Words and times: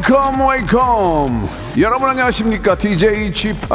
Welcome, 0.00 0.40
welcome. 0.48 1.48
여러분 1.78 2.08
안녕하십니까? 2.08 2.74
DJ 2.74 3.34
Chip 3.34 3.68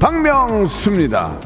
박명수입니다. 0.00 1.38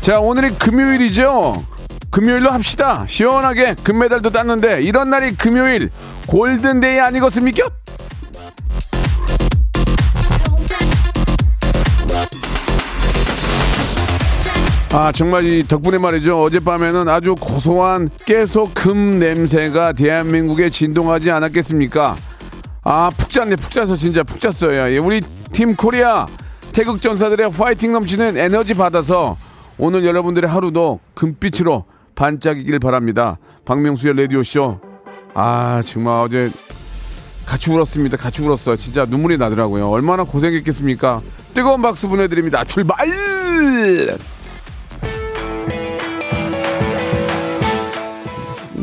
자, 0.00 0.20
오늘이 0.20 0.50
금요일이죠. 0.50 1.64
금요일로 2.10 2.50
합시다. 2.50 3.04
시원하게 3.08 3.74
금메달도 3.82 4.30
땄는데 4.30 4.82
이런 4.82 5.10
날이 5.10 5.34
금요일 5.34 5.90
골든데이 6.28 7.00
아니겠습니까? 7.00 7.68
아 14.96 15.10
정말 15.10 15.44
이 15.44 15.66
덕분에 15.66 15.98
말이죠. 15.98 16.40
어젯밤에는 16.40 17.08
아주 17.08 17.34
고소한 17.34 18.08
깨소 18.26 18.70
금 18.74 19.18
냄새가 19.18 19.92
대한민국에 19.92 20.70
진동하지 20.70 21.32
않았겠습니까? 21.32 22.14
아 22.84 23.10
푹 23.16 23.28
잤네 23.28 23.56
푹 23.56 23.72
자서 23.72 23.96
진짜 23.96 24.22
푹 24.22 24.40
잤어요. 24.40 24.92
예, 24.92 24.98
우리 24.98 25.20
팀 25.50 25.74
코리아 25.74 26.26
태극 26.72 27.02
전사들의 27.02 27.50
파이팅 27.50 27.90
넘치는 27.92 28.36
에너지 28.36 28.74
받아서 28.74 29.36
오늘 29.78 30.04
여러분들의 30.04 30.48
하루도 30.48 31.00
금빛으로 31.14 31.86
반짝이길 32.14 32.78
바랍니다. 32.78 33.38
박명수의 33.64 34.16
라디오 34.16 34.44
쇼. 34.44 34.78
아 35.34 35.82
정말 35.84 36.22
어제 36.24 36.52
같이 37.44 37.72
울었습니다. 37.72 38.16
같이 38.16 38.42
울었어요. 38.42 38.76
진짜 38.76 39.04
눈물이 39.06 39.38
나더라고요. 39.38 39.90
얼마나 39.90 40.22
고생했겠습니까? 40.22 41.20
뜨거운 41.52 41.82
박수 41.82 42.08
보내드립니다. 42.08 42.62
출발 42.62 43.08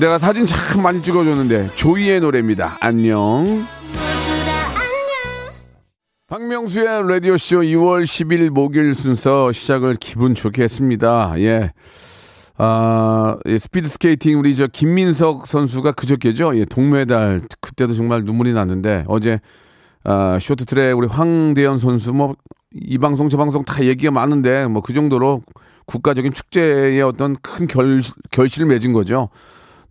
내가 0.02 0.18
사진 0.18 0.48
참 0.48 0.82
많이 0.82 1.00
찍어줬는데 1.04 1.76
조이의 1.76 2.22
노래입니다. 2.22 2.76
안녕. 2.82 3.68
박명수의 6.28 7.08
라디오쇼 7.08 7.60
2월 7.60 8.02
10일 8.04 8.50
목요일 8.50 8.96
순서 8.96 9.52
시작을 9.52 9.98
기분 10.00 10.34
좋게 10.34 10.64
했습니다. 10.64 11.36
예. 11.38 11.72
아, 12.58 13.38
예, 13.46 13.60
스피드 13.60 13.88
스케이팅 13.88 14.40
우리 14.40 14.56
저 14.56 14.66
김민석 14.66 15.46
선수가 15.46 15.92
그저께죠. 15.92 16.58
예, 16.58 16.66
동메달 16.66 17.42
그때도 17.60 17.94
정말 17.94 18.24
눈물이 18.24 18.54
났는데 18.54 19.04
어제 19.08 19.40
아, 20.04 20.40
쇼트트랙 20.42 20.98
우리 20.98 21.08
황대현 21.08 21.78
선수 21.78 22.12
뭐 22.12 22.36
이 22.74 22.98
방송 22.98 23.30
저 23.30 23.38
방송 23.38 23.64
다 23.64 23.84
얘기가 23.84 24.12
많은데 24.12 24.68
뭐 24.68 24.82
그 24.82 24.94
정도로 24.94 25.42
국가적인 25.86 26.32
축제의 26.32 27.02
어떤 27.02 27.36
큰 27.42 27.68
결, 27.68 28.02
결실을 28.32 28.68
맺은 28.68 28.94
거죠. 28.94 29.30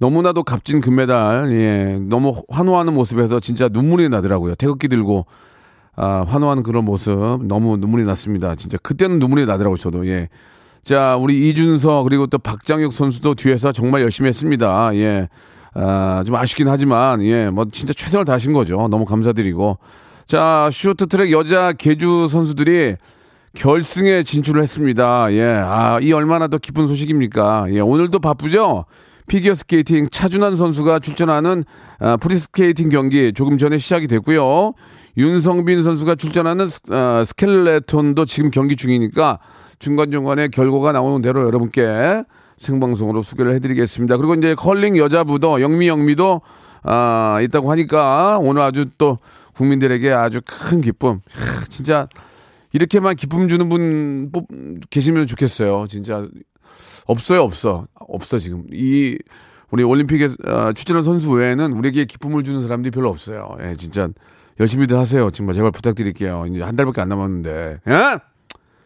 너무나도 0.01 0.45
값진 0.45 0.81
금메달, 0.81 1.53
예, 1.53 1.99
너무 2.01 2.43
환호하는 2.49 2.95
모습에서 2.95 3.39
진짜 3.39 3.69
눈물이 3.69 4.09
나더라고요. 4.09 4.55
태극기 4.55 4.89
들고, 4.89 5.27
아, 5.95 6.25
환호하는 6.27 6.63
그런 6.63 6.87
모습, 6.87 7.45
너무 7.45 7.77
눈물이 7.77 8.05
났습니다. 8.05 8.55
진짜 8.55 8.79
그때는 8.79 9.19
눈물이 9.19 9.45
나더라고요, 9.45 9.77
저도, 9.77 10.09
예. 10.09 10.29
자, 10.83 11.17
우리 11.21 11.51
이준서, 11.51 12.03
그리고 12.05 12.27
또 12.27 12.39
박장혁 12.39 12.95
선수도 12.95 13.35
뒤에서 13.35 13.73
정말 13.73 14.01
열심히 14.01 14.29
했습니다. 14.29 14.91
예. 14.95 15.29
아, 15.75 16.25
좀 16.27 16.35
아쉽긴 16.35 16.69
하지만, 16.69 17.23
예, 17.23 17.51
뭐 17.51 17.67
진짜 17.71 17.93
최선을 17.93 18.25
다하신 18.25 18.55
거죠. 18.55 18.89
너무 18.89 19.05
감사드리고. 19.05 19.79
자, 20.25 20.71
쇼트 20.73 21.09
트랙 21.09 21.31
여자 21.33 21.73
계주 21.75 22.27
선수들이 22.27 22.97
결승에 23.53 24.23
진출을 24.23 24.63
했습니다. 24.63 25.31
예. 25.35 25.45
아, 25.45 25.99
이 26.01 26.11
얼마나 26.15 26.49
더 26.49 26.57
기쁜 26.57 26.87
소식입니까? 26.87 27.67
예, 27.73 27.81
오늘도 27.81 28.19
바쁘죠? 28.21 28.87
피겨 29.31 29.55
스케이팅 29.55 30.09
차준환 30.11 30.57
선수가 30.57 30.99
출전하는 30.99 31.63
아, 32.01 32.17
프리스케이팅 32.17 32.89
경기 32.89 33.33
조금 33.33 33.59
전에 33.59 33.79
시작이 33.79 34.09
됐고요. 34.09 34.73
윤성빈 35.17 35.85
선수가 35.85 36.17
출전하는 36.17 36.67
스, 36.67 36.81
아, 36.91 37.23
스켈레톤도 37.25 38.25
지금 38.25 38.51
경기 38.51 38.75
중이니까 38.75 39.39
중간중간에 39.79 40.49
결과가 40.49 40.91
나오는 40.91 41.23
대로 41.23 41.45
여러분께 41.47 42.25
생방송으로 42.59 43.23
소개를 43.23 43.55
해드리겠습니다. 43.55 44.17
그리고 44.17 44.35
이제 44.35 44.57
컬링 44.57 44.97
여자부도 44.97 45.61
영미 45.61 45.87
영미도 45.87 46.41
아, 46.83 47.39
있다고 47.41 47.71
하니까 47.71 48.41
오늘 48.43 48.63
아주 48.63 48.85
또 48.99 49.19
국민들에게 49.55 50.11
아주 50.11 50.41
큰 50.45 50.81
기쁨. 50.81 51.21
하, 51.31 51.65
진짜 51.69 52.09
이렇게만 52.73 53.15
기쁨 53.15 53.49
주는 53.49 53.69
분 53.69 54.31
뽑, 54.33 54.49
계시면 54.91 55.29
좋겠어요. 55.29 55.87
진짜 55.89 56.27
없어요, 57.07 57.43
없어. 57.43 57.87
없어, 57.95 58.39
지금. 58.39 58.65
이, 58.73 59.19
우리 59.71 59.83
올림픽에 59.83 60.29
어, 60.47 60.73
출전한 60.73 61.03
선수 61.03 61.31
외에는 61.31 61.73
우리에게 61.73 62.05
기쁨을 62.05 62.43
주는 62.45 62.63
사람들이 62.63 62.91
별로 62.91 63.09
없어요. 63.09 63.57
예, 63.63 63.75
진짜 63.77 64.09
열심히들 64.59 64.99
하세요. 64.99 65.31
정말 65.31 65.55
제발 65.55 65.71
부탁드릴게요. 65.71 66.47
이제 66.49 66.63
한 66.63 66.77
달밖에 66.77 67.01
안 67.01 67.09
남았는데. 67.09 67.81
예? 67.87 68.19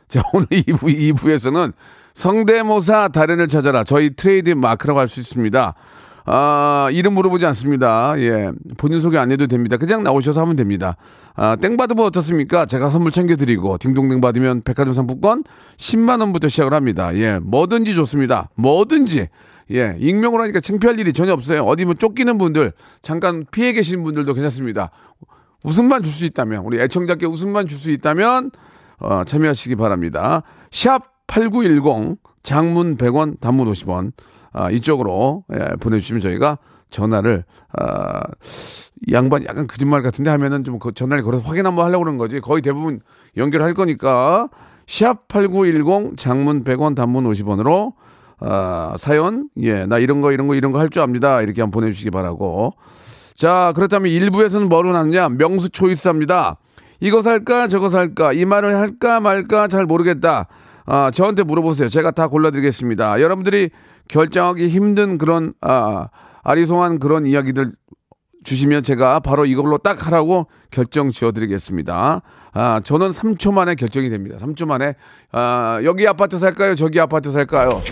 자, 0.08 0.22
오늘 0.32 0.46
2부, 0.48 1.14
2부에서는 1.14 1.72
성대모사 2.12 3.08
달인을 3.08 3.48
찾아라. 3.48 3.82
저희 3.84 4.14
트레이드 4.14 4.50
마크라고 4.50 5.00
할 5.00 5.08
수 5.08 5.20
있습니다. 5.20 5.74
아, 6.26 6.88
이름 6.90 7.14
물어보지 7.14 7.44
않습니다. 7.46 8.14
예. 8.18 8.50
본인 8.78 9.00
소개 9.00 9.18
안 9.18 9.30
해도 9.30 9.46
됩니다. 9.46 9.76
그냥 9.76 10.02
나오셔서 10.02 10.40
하면 10.42 10.56
됩니다. 10.56 10.96
아, 11.34 11.56
땡 11.56 11.76
받으면 11.76 12.04
어떻습니까? 12.04 12.64
제가 12.66 12.88
선물 12.90 13.12
챙겨드리고, 13.12 13.76
딩동댕 13.78 14.20
받으면 14.20 14.62
백화점 14.62 14.94
상품권 14.94 15.44
10만원부터 15.76 16.48
시작을 16.48 16.72
합니다. 16.72 17.14
예. 17.14 17.38
뭐든지 17.42 17.94
좋습니다. 17.94 18.48
뭐든지. 18.54 19.28
예. 19.72 19.96
익명으로 19.98 20.42
하니까 20.44 20.60
창피할 20.60 20.98
일이 20.98 21.12
전혀 21.12 21.32
없어요. 21.32 21.62
어디 21.64 21.84
뭐 21.84 21.94
쫓기는 21.94 22.36
분들, 22.38 22.72
잠깐 23.02 23.44
피해 23.50 23.72
계신 23.72 24.02
분들도 24.02 24.32
괜찮습니다. 24.32 24.90
웃음만 25.62 26.02
줄 26.02 26.12
수 26.12 26.24
있다면, 26.24 26.64
우리 26.64 26.80
애청자께 26.80 27.26
웃음만 27.26 27.66
줄 27.66 27.78
수 27.78 27.90
있다면, 27.90 28.50
어, 28.98 29.24
참여하시기 29.24 29.76
바랍니다. 29.76 30.42
샵 30.70 31.02
8910, 31.26 32.16
장문 32.42 32.96
100원, 32.96 33.40
단문 33.40 33.70
50원. 33.70 34.12
아, 34.54 34.70
이쪽으로 34.70 35.44
예, 35.52 35.76
보내주시면 35.80 36.20
저희가 36.20 36.58
전화를 36.90 37.44
아, 37.76 38.22
양반 39.12 39.44
약간 39.44 39.66
거짓말 39.66 40.02
같은데 40.02 40.30
하면은 40.30 40.64
좀 40.64 40.78
그 40.78 40.92
전화를 40.94 41.22
걸어서 41.24 41.46
확인 41.48 41.66
한번 41.66 41.84
하려고 41.84 42.04
그러는 42.04 42.16
거지. 42.18 42.40
거의 42.40 42.62
대부분 42.62 43.00
연결할 43.36 43.74
거니까. 43.74 44.48
샵 44.86 45.28
8910 45.28 46.16
장문 46.16 46.62
100원 46.64 46.94
단문 46.94 47.24
50원으로 47.24 47.92
아, 48.40 48.94
사연 48.98 49.48
예 49.58 49.86
나 49.86 49.98
이런 49.98 50.20
거 50.20 50.30
이런 50.32 50.46
거 50.46 50.54
이런 50.54 50.72
거 50.72 50.78
할 50.78 50.88
줄 50.90 51.02
압니다. 51.02 51.40
이렇게 51.42 51.60
한번 51.62 51.80
보내주시기 51.80 52.10
바라고. 52.10 52.72
자 53.34 53.72
그렇다면 53.74 54.10
1부에서는 54.12 54.68
뭐로 54.68 54.92
나느냐? 54.92 55.28
명수 55.30 55.70
초이스합니다. 55.70 56.58
이거 57.00 57.22
살까? 57.22 57.66
저거 57.68 57.88
살까? 57.88 58.32
이 58.34 58.44
말을 58.44 58.76
할까 58.76 59.20
말까 59.20 59.68
잘 59.68 59.84
모르겠다. 59.86 60.46
아, 60.86 61.10
저한테 61.10 61.42
물어보세요. 61.42 61.88
제가 61.88 62.10
다 62.12 62.28
골라드리겠습니다. 62.28 63.20
여러분들이 63.20 63.70
결정하기 64.08 64.68
힘든 64.68 65.18
그런 65.18 65.54
아, 65.60 66.08
아리송한 66.42 66.98
그런 66.98 67.26
이야기들 67.26 67.72
주시면 68.44 68.82
제가 68.82 69.20
바로 69.20 69.46
이걸로 69.46 69.78
딱 69.78 70.06
하라고 70.06 70.46
결정 70.70 71.10
지어드리겠습니다. 71.10 72.22
아, 72.52 72.80
저는 72.84 73.10
3초 73.10 73.52
만에 73.52 73.74
결정이 73.74 74.10
됩니다. 74.10 74.36
3초 74.38 74.66
만에 74.66 74.94
아, 75.32 75.80
여기 75.84 76.06
아파트 76.06 76.38
살까요? 76.38 76.74
저기 76.74 77.00
아파트 77.00 77.32
살까요? 77.32 77.82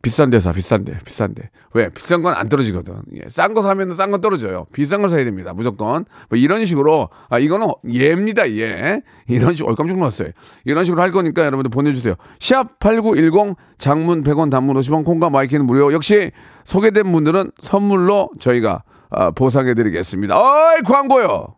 비싼 0.00 0.30
데사 0.30 0.52
비싼데 0.52 0.98
비싼데. 1.04 1.50
왜? 1.74 1.88
비싼 1.90 2.22
건 2.22 2.34
안 2.34 2.48
떨어지거든. 2.48 2.94
예, 3.16 3.28
싼 3.28 3.52
거 3.52 3.62
사면 3.62 3.92
싼 3.94 4.10
건 4.10 4.20
떨어져요. 4.20 4.66
비싼 4.72 5.00
걸 5.00 5.10
사야 5.10 5.24
됩니다 5.24 5.52
무조건. 5.54 6.04
뭐 6.30 6.38
이런 6.38 6.64
식으로 6.64 7.08
아 7.28 7.38
이거는 7.38 7.66
예입니다 7.90 8.50
예. 8.52 9.02
이런 9.26 9.54
식으로 9.56 9.72
어, 9.72 9.74
깜짝 9.74 9.98
놀랐어요. 9.98 10.30
이런 10.64 10.84
식으로 10.84 11.02
할 11.02 11.10
거니까 11.10 11.44
여러분들 11.44 11.70
보내주세요. 11.70 12.14
샵 12.40 12.78
8910 12.78 13.56
장문 13.78 14.22
100원 14.22 14.50
단문 14.50 14.76
50원 14.76 15.04
콩과 15.04 15.30
마이크는 15.30 15.66
무료. 15.66 15.92
역시 15.92 16.30
소개된 16.64 17.10
분들은 17.12 17.50
선물로 17.60 18.30
저희가 18.38 18.82
아, 19.10 19.30
보상해 19.32 19.74
드리겠습니다. 19.74 20.36
어이 20.38 20.82
광고요 20.82 21.57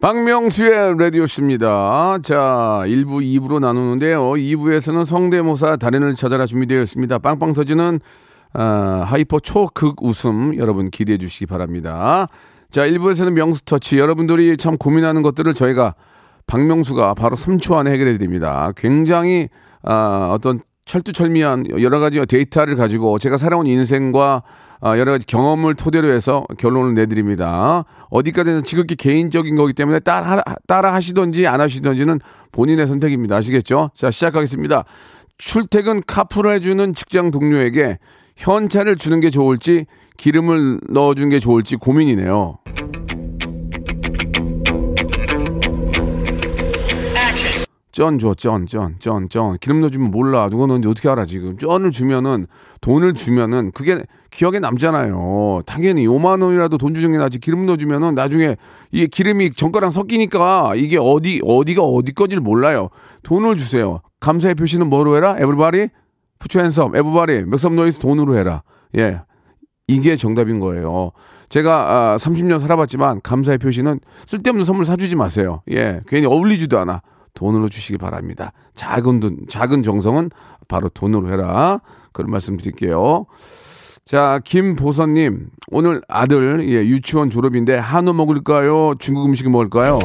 박명수의 0.00 0.96
라디오쇼입니다. 0.98 2.20
자, 2.22 2.82
1부, 2.86 3.20
2부로 3.20 3.60
나누는데요. 3.60 4.30
2부에서는 4.30 5.04
성대모사 5.04 5.76
달인을 5.76 6.14
찾아라 6.14 6.46
준비되어 6.46 6.80
있습니다. 6.80 7.18
빵빵 7.18 7.52
터지는 7.52 8.00
아, 8.54 9.04
hyper 9.06 9.40
초극 9.40 10.02
웃음 10.02 10.56
여러분 10.56 10.90
기대해 10.90 11.18
주시기 11.18 11.44
바랍니다. 11.44 12.28
자, 12.70 12.88
1부에서는 12.88 13.32
명수터치 13.32 13.98
여러분들이 13.98 14.56
참 14.56 14.78
고민하는 14.78 15.20
것들을 15.20 15.52
저희가 15.52 15.94
박명수가 16.46 17.12
바로 17.12 17.36
3초 17.36 17.76
안에 17.76 17.90
해결해 17.90 18.16
드립니다. 18.16 18.72
굉장히 18.78 19.50
아, 19.82 20.30
어떤 20.32 20.60
철두철미한 20.86 21.66
여러 21.82 22.00
가지 22.00 22.24
데이터를 22.24 22.74
가지고 22.74 23.18
제가 23.18 23.36
살아온 23.36 23.66
인생과 23.66 24.42
아, 24.42 24.42
여러 24.82 25.12
가지 25.12 25.26
경험을 25.26 25.74
토대로 25.74 26.10
해서 26.10 26.44
결론을 26.58 26.94
내드립니다. 26.94 27.84
어디까지는 28.08 28.64
지극히 28.64 28.96
개인적인 28.96 29.54
거기 29.56 29.72
때문에 29.72 30.00
따라, 30.00 30.42
따라 30.66 30.94
하시던지 30.94 31.46
안 31.46 31.60
하시던지는 31.60 32.20
본인의 32.52 32.86
선택입니다. 32.86 33.36
아시겠죠? 33.36 33.90
자, 33.94 34.10
시작하겠습니다. 34.10 34.84
출퇴근 35.38 36.02
카풀을 36.06 36.54
해주는 36.54 36.94
직장 36.94 37.30
동료에게 37.30 37.98
현찰을 38.36 38.96
주는 38.96 39.20
게 39.20 39.30
좋을지 39.30 39.86
기름을 40.16 40.80
넣어주는 40.88 41.28
게 41.28 41.38
좋을지 41.38 41.76
고민이네요. 41.76 42.58
쩐 47.92 48.18
줘, 48.18 48.34
쩐, 48.34 48.66
쩐, 48.66 48.96
쩐, 48.98 49.28
쩐. 49.28 49.58
기름 49.60 49.80
넣어주면 49.80 50.10
몰라. 50.10 50.48
누가 50.48 50.66
넣는지 50.66 50.88
어떻게 50.88 51.08
알아, 51.08 51.26
지금. 51.26 51.58
쩐을 51.58 51.90
주면은, 51.90 52.46
돈을 52.80 53.14
주면은, 53.14 53.72
그게 53.72 54.02
기억에 54.30 54.58
남잖아요. 54.58 55.62
당연히 55.66 56.06
5만 56.06 56.42
원이라도 56.42 56.78
돈 56.78 56.94
주는 56.94 57.12
게 57.12 57.18
낫지. 57.18 57.38
기름 57.38 57.66
넣어주면은, 57.66 58.14
나중에, 58.14 58.56
이게 58.92 59.06
기름이 59.06 59.52
전가랑 59.54 59.90
섞이니까, 59.90 60.74
이게 60.76 60.98
어디, 60.98 61.40
어디가 61.44 61.82
어디 61.82 62.12
건지를 62.12 62.40
몰라요. 62.40 62.88
돈을 63.22 63.56
주세요. 63.56 64.00
감사의 64.20 64.54
표시는 64.54 64.88
뭐로 64.88 65.16
해라? 65.16 65.36
Everybody? 65.38 65.88
Put 66.38 66.60
your 66.64 66.78
hands 66.78 66.96
up, 66.96 67.07
everybody, 67.07 67.44
make 67.46 67.60
some 67.60 67.74
noise 67.74 67.98
돈으로 68.00 68.36
해라. 68.36 68.62
예. 68.96 69.20
이게 69.88 70.16
정답인 70.16 70.60
거예요. 70.60 71.10
제가 71.48 72.12
아, 72.12 72.16
30년 72.16 72.60
살아봤지만 72.60 73.20
감사의 73.22 73.58
표시는 73.58 73.98
쓸데없는 74.24 74.64
선물 74.64 74.84
사주지 74.84 75.16
마세요. 75.16 75.62
예, 75.72 76.00
괜히 76.06 76.26
어울리지도 76.26 76.78
않아. 76.78 77.02
돈으로 77.34 77.68
주시기 77.68 77.98
바랍니다. 77.98 78.52
작은 78.74 79.20
돈, 79.20 79.38
작은 79.48 79.82
정성은 79.82 80.30
바로 80.68 80.88
돈으로 80.88 81.28
해라. 81.28 81.80
그런 82.12 82.30
말씀 82.30 82.56
드릴게요. 82.56 83.26
자, 84.04 84.40
김보선님, 84.44 85.50
오늘 85.70 86.02
아들 86.08 86.68
예, 86.68 86.84
유치원 86.84 87.30
졸업인데 87.30 87.76
한우 87.76 88.12
먹을까요? 88.12 88.94
중국 88.98 89.26
음식 89.26 89.48
먹을까요? 89.50 90.00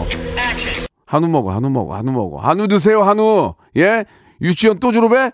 한우 1.06 1.28
먹어, 1.28 1.52
한우 1.52 1.70
먹어, 1.70 1.96
한우 1.96 2.12
먹어. 2.12 2.40
한우 2.40 2.68
드세요, 2.68 3.02
한우. 3.04 3.56
예? 3.78 4.06
유치원 4.42 4.80
또 4.80 4.92
졸업해? 4.92 5.32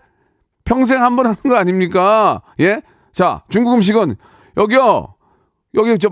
평생 0.64 1.02
한 1.02 1.16
번 1.16 1.26
하는 1.26 1.38
거 1.44 1.56
아닙니까? 1.56 2.42
예? 2.60 2.82
자, 3.12 3.44
중국 3.50 3.74
음식은 3.76 4.16
여기요. 4.58 5.16
여기 5.74 5.98
저? 5.98 6.10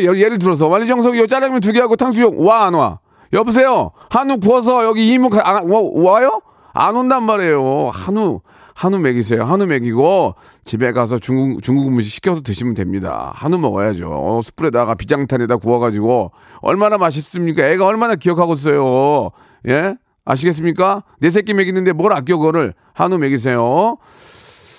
예- 0.00 0.20
예를 0.20 0.38
들어서 0.38 0.68
만리장성이 0.68 1.18
요 1.18 1.26
짜장면 1.26 1.60
두 1.60 1.72
개 1.72 1.80
하고 1.80 1.96
탕수육 1.96 2.40
와 2.40 2.66
안 2.66 2.74
와? 2.74 3.00
여보세요. 3.32 3.90
한우 4.10 4.38
구워서 4.38 4.84
여기 4.84 5.12
이모 5.12 5.28
가, 5.30 5.40
안, 5.46 5.68
와, 5.70 5.80
와요? 5.94 6.40
안 6.72 6.96
온단 6.96 7.22
말이에요. 7.24 7.90
한우 7.92 8.40
한우 8.74 8.98
먹이세요. 8.98 9.44
한우 9.44 9.66
먹이고 9.66 10.34
집에 10.64 10.92
가서 10.92 11.18
중국 11.18 11.62
중국 11.62 11.86
음식 11.86 12.10
시켜서 12.10 12.40
드시면 12.40 12.74
됩니다. 12.74 13.32
한우 13.34 13.56
먹어야죠. 13.58 14.10
어, 14.10 14.42
숯불에다가 14.42 14.94
비장탄에다 14.96 15.56
구워가지고 15.58 16.32
얼마나 16.60 16.98
맛있습니까? 16.98 17.64
애가 17.68 17.86
얼마나 17.86 18.16
기억하고 18.16 18.54
있어요. 18.54 19.30
예? 19.68 19.96
아시겠습니까? 20.24 21.02
내 21.20 21.30
새끼 21.30 21.54
먹이는데 21.54 21.92
뭘 21.92 22.12
아껴 22.12 22.36
그거를 22.36 22.74
한우 22.92 23.18
먹이세요. 23.18 23.96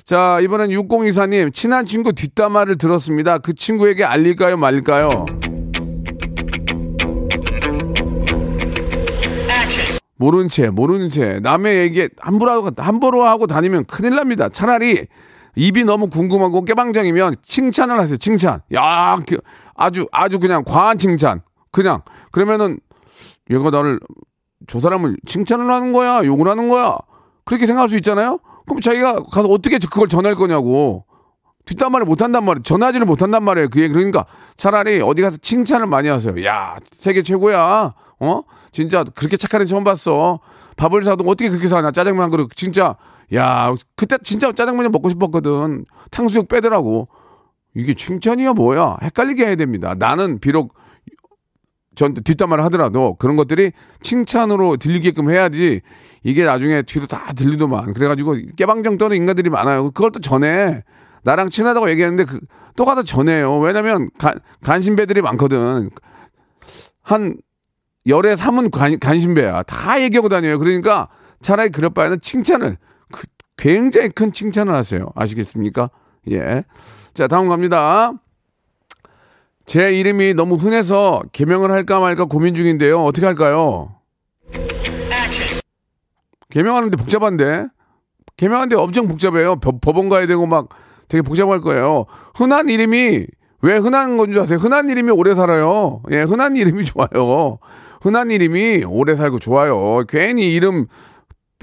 자, 0.04 0.40
이번엔 0.42 0.70
6024님, 0.70 1.52
친한 1.54 1.86
친구 1.86 2.14
뒷담화를 2.14 2.78
들었습니다. 2.78 3.40
그 3.40 3.54
친구에게 3.54 4.04
알릴까요, 4.04 4.56
말릴까요? 4.58 5.26
모르는 10.18 10.50
채, 10.50 10.70
모르는 10.70 11.10
채. 11.10 11.40
남의 11.42 11.78
얘기에 11.80 12.10
함부로 12.20 12.52
하고, 12.52 12.72
함부로 12.78 13.24
하고 13.26 13.48
다니면 13.48 13.86
큰일 13.86 14.16
납니다. 14.16 14.50
차라리 14.50 15.08
입이 15.56 15.84
너무 15.84 16.10
궁금하고 16.10 16.64
깨방정이면 16.66 17.36
칭찬을 17.46 18.00
하세요, 18.00 18.18
칭찬. 18.18 18.62
야, 18.74 19.18
그, 19.28 19.40
아주, 19.76 20.08
아주 20.12 20.40
그냥 20.40 20.64
과한 20.66 20.98
칭찬. 20.98 21.42
그냥. 21.72 22.02
그러면은 22.32 22.80
얘가 23.50 23.70
나를, 23.70 24.00
저 24.68 24.80
사람을 24.80 25.18
칭찬을 25.26 25.70
하는 25.70 25.92
거야, 25.92 26.24
욕을 26.24 26.48
하는 26.48 26.70
거야. 26.70 26.98
그렇게 27.44 27.66
생각할 27.66 27.90
수 27.90 27.96
있잖아요? 27.98 28.40
그럼 28.66 28.82
자기가 28.82 29.24
가서 29.24 29.48
어떻게 29.50 29.78
그걸 29.78 30.08
전할 30.08 30.36
거냐고. 30.36 31.06
뒷담화를 31.66 32.06
못 32.06 32.22
한단 32.22 32.46
말이에요. 32.46 32.64
전화지를 32.64 33.06
못 33.06 33.22
한단 33.22 33.44
말이에요. 33.44 33.70
그게 33.70 33.88
그러니까 33.88 34.26
차라리 34.56 35.02
어디 35.02 35.22
가서 35.22 35.38
칭찬을 35.38 35.88
많이 35.88 36.08
하세요. 36.08 36.44
야, 36.46 36.78
세계 36.92 37.22
최고야. 37.22 37.94
어? 38.26 38.44
진짜 38.72 39.04
그렇게 39.04 39.38
착한 39.38 39.62
애 39.62 39.66
처음 39.66 39.84
봤어. 39.84 40.40
밥을 40.78 41.04
사도 41.04 41.24
어떻게 41.26 41.50
그렇게 41.50 41.68
사냐. 41.68 41.92
짜장면 41.92 42.24
한 42.24 42.32
그릇. 42.32 42.50
진짜 42.56 42.96
야, 43.34 43.74
그때 43.96 44.18
진짜 44.24 44.52
짜장면이 44.52 44.90
먹고 44.90 45.10
싶었거든. 45.10 45.86
탕수육 46.12 46.48
빼더라고. 46.48 47.08
이게 47.74 47.94
칭찬이야 47.94 48.54
뭐야? 48.54 48.98
헷갈리게 49.02 49.46
해야 49.46 49.56
됩니다. 49.56 49.96
나는 49.98 50.40
비록 50.40 50.76
전 51.96 52.14
뒷담화를 52.14 52.64
하더라도 52.66 53.16
그런 53.16 53.36
것들이 53.36 53.72
칭찬으로 54.02 54.78
들리게끔 54.78 55.30
해야지 55.30 55.82
이게 56.24 56.44
나중에 56.44 56.82
뒤로 56.82 57.06
다 57.08 57.34
들리더만 57.34 57.94
그래가지고 57.94 58.36
깨방정 58.58 58.98
떠는 58.98 59.16
인간들이 59.16 59.50
많아요. 59.50 59.92
그걸 59.92 60.12
또 60.12 60.20
전해 60.20 60.84
나랑 61.24 61.50
친하다고 61.50 61.90
얘기했는데 61.90 62.26
그, 62.26 62.40
또 62.76 62.86
가다 62.86 63.04
전해요. 63.04 63.58
왜냐면 63.60 64.10
간, 64.20 64.36
간신배들이 64.62 65.22
많거든. 65.22 65.90
한 67.02 67.38
열에 68.08 68.36
삼은 68.36 68.72
간, 68.72 69.00
간신배야. 69.00 69.64
다 69.64 70.02
얘기하고 70.02 70.30
다녀요. 70.30 70.60
그러니까 70.60 71.08
차라리 71.42 71.70
그럴 71.70 71.90
바에는 71.90 72.22
칭찬을 72.22 72.78
그, 73.12 73.26
굉장히 73.58 74.10
큰 74.10 74.32
칭찬을 74.34 74.74
하세요. 74.74 75.08
아시겠습니까? 75.16 75.90
예. 76.32 76.64
자 77.14 77.28
다음 77.28 77.48
갑니다. 77.48 78.14
제 79.66 79.94
이름이 79.94 80.36
너무 80.36 80.56
흔해서 80.56 81.22
개명을 81.32 81.72
할까 81.72 82.00
말까 82.00 82.26
고민 82.26 82.54
중인데요. 82.54 83.04
어떻게 83.04 83.26
할까요? 83.26 83.96
개명하는데 86.50 86.96
복잡한데? 86.98 87.66
개명하는데 88.38 88.76
엄청 88.76 89.08
복잡해요. 89.08 89.56
법- 89.58 89.82
법원 89.82 90.10
가야 90.10 90.28
되고 90.28 90.46
막 90.46 90.70
되게 91.08 91.22
복잡할 91.22 91.62
거예요. 91.62 92.06
흔한 92.36 92.70
이름이 92.70 93.26
왜 93.62 93.78
흔한 93.78 94.18
건 94.18 94.32
줄 94.32 94.42
아세요? 94.42 94.60
흔한 94.60 94.90
이름이 94.90 95.12
오래 95.12 95.34
살아요. 95.34 96.02
예, 96.12 96.22
흔한 96.22 96.56
이름이 96.56 96.86
좋아요. 96.86 97.58
흔한 98.06 98.30
이름이 98.30 98.84
오래 98.88 99.16
살고 99.16 99.40
좋아요. 99.40 100.04
괜히 100.08 100.54
이름 100.54 100.86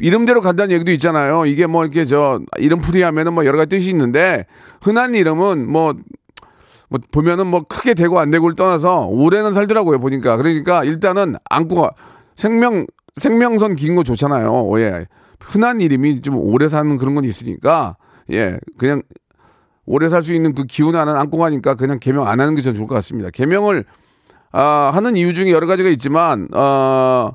이름대로 0.01 0.41
간다는 0.41 0.75
얘기도 0.75 0.91
있잖아요. 0.91 1.47
이게 1.47 1.67
뭐 1.67 1.85
이렇게 1.85 2.05
저 2.05 2.41
이름 2.59 2.81
풀이 2.81 3.01
하면은 3.03 3.33
뭐 3.35 3.47
여러 3.47 3.57
가지 3.59 3.77
뜻이 3.77 3.91
있는데 3.91 4.47
흔한 4.83 5.15
이름은 5.15 5.71
뭐뭐 5.71 5.95
보면은 7.13 7.47
뭐 7.47 7.63
크게 7.63 7.95
되고 7.95 8.19
안 8.19 8.33
되고를 8.33 8.57
떠나서 8.57 9.07
오래는 9.07 9.53
살더라고요 9.53 10.01
보니까. 10.01 10.37
그러니까 10.37 10.83
일단은 10.83 11.37
안고 11.49 11.81
가. 11.81 11.91
생명 12.35 12.87
생명선 13.15 13.77
긴 13.77 13.95
거 13.95 14.03
좋잖아요. 14.03 14.81
예. 14.81 15.07
흔한 15.39 15.81
이름이 15.81 16.23
좀 16.23 16.37
오래 16.39 16.67
사는 16.67 16.99
그런 16.99 17.15
건 17.15 17.23
있으니까 17.23 17.97
예. 18.33 18.59
그냥 18.79 19.03
오래 19.87 20.09
살 20.09 20.25
수 20.25 20.35
있는 20.35 20.55
그 20.55 20.65
기운 20.65 20.97
하나 20.97 21.21
안고 21.21 21.39
가니까 21.39 21.77
그냥 21.77 22.01
개명 22.01 22.27
안 22.27 22.41
하는 22.41 22.57
게 22.57 22.63
전 22.63 22.75
좋을 22.75 22.89
것 22.89 22.97
같습니다. 22.97 23.31
개명을 23.31 23.85
아 24.53 24.91
하는 24.95 25.17
이유 25.17 25.33
중에 25.35 25.51
여러 25.51 25.67
가지가 25.67 25.89
있지만 25.91 26.49
어. 26.55 27.33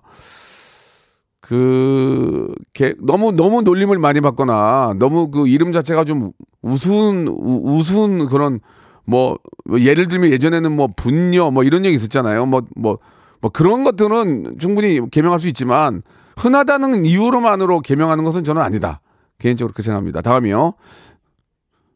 그, 1.48 2.54
개, 2.74 2.94
너무, 3.02 3.32
너무 3.32 3.62
놀림을 3.62 4.00
많이 4.00 4.20
받거나, 4.20 4.96
너무 5.00 5.32
그 5.32 5.48
이름 5.48 5.72
자체가 5.72 6.04
좀 6.04 6.32
우스운, 6.62 7.30
우- 7.30 7.62
우스운 7.78 8.28
그런, 8.28 8.60
뭐, 9.06 9.38
뭐 9.64 9.80
예를 9.80 10.10
들면 10.10 10.32
예전에는 10.32 10.76
뭐 10.76 10.90
분녀 10.94 11.50
뭐 11.50 11.64
이런 11.64 11.86
얘기 11.86 11.96
있었잖아요. 11.96 12.46
뭐, 12.48 12.64
뭐, 12.76 13.00
뭐 13.40 13.50
그런 13.50 13.86
것들은 13.86 14.58
충분히 14.60 15.00
개명할 15.10 15.40
수 15.40 15.48
있지만 15.48 16.02
흔하다는 16.36 17.06
이유로만으로 17.06 17.80
개명하는 17.80 18.26
것은 18.26 18.44
저는 18.44 18.62
아니다. 18.62 19.00
개인적으로 19.40 19.72
그렇게 19.72 19.84
생각합니다. 19.84 20.22
다음이요. 20.22 20.74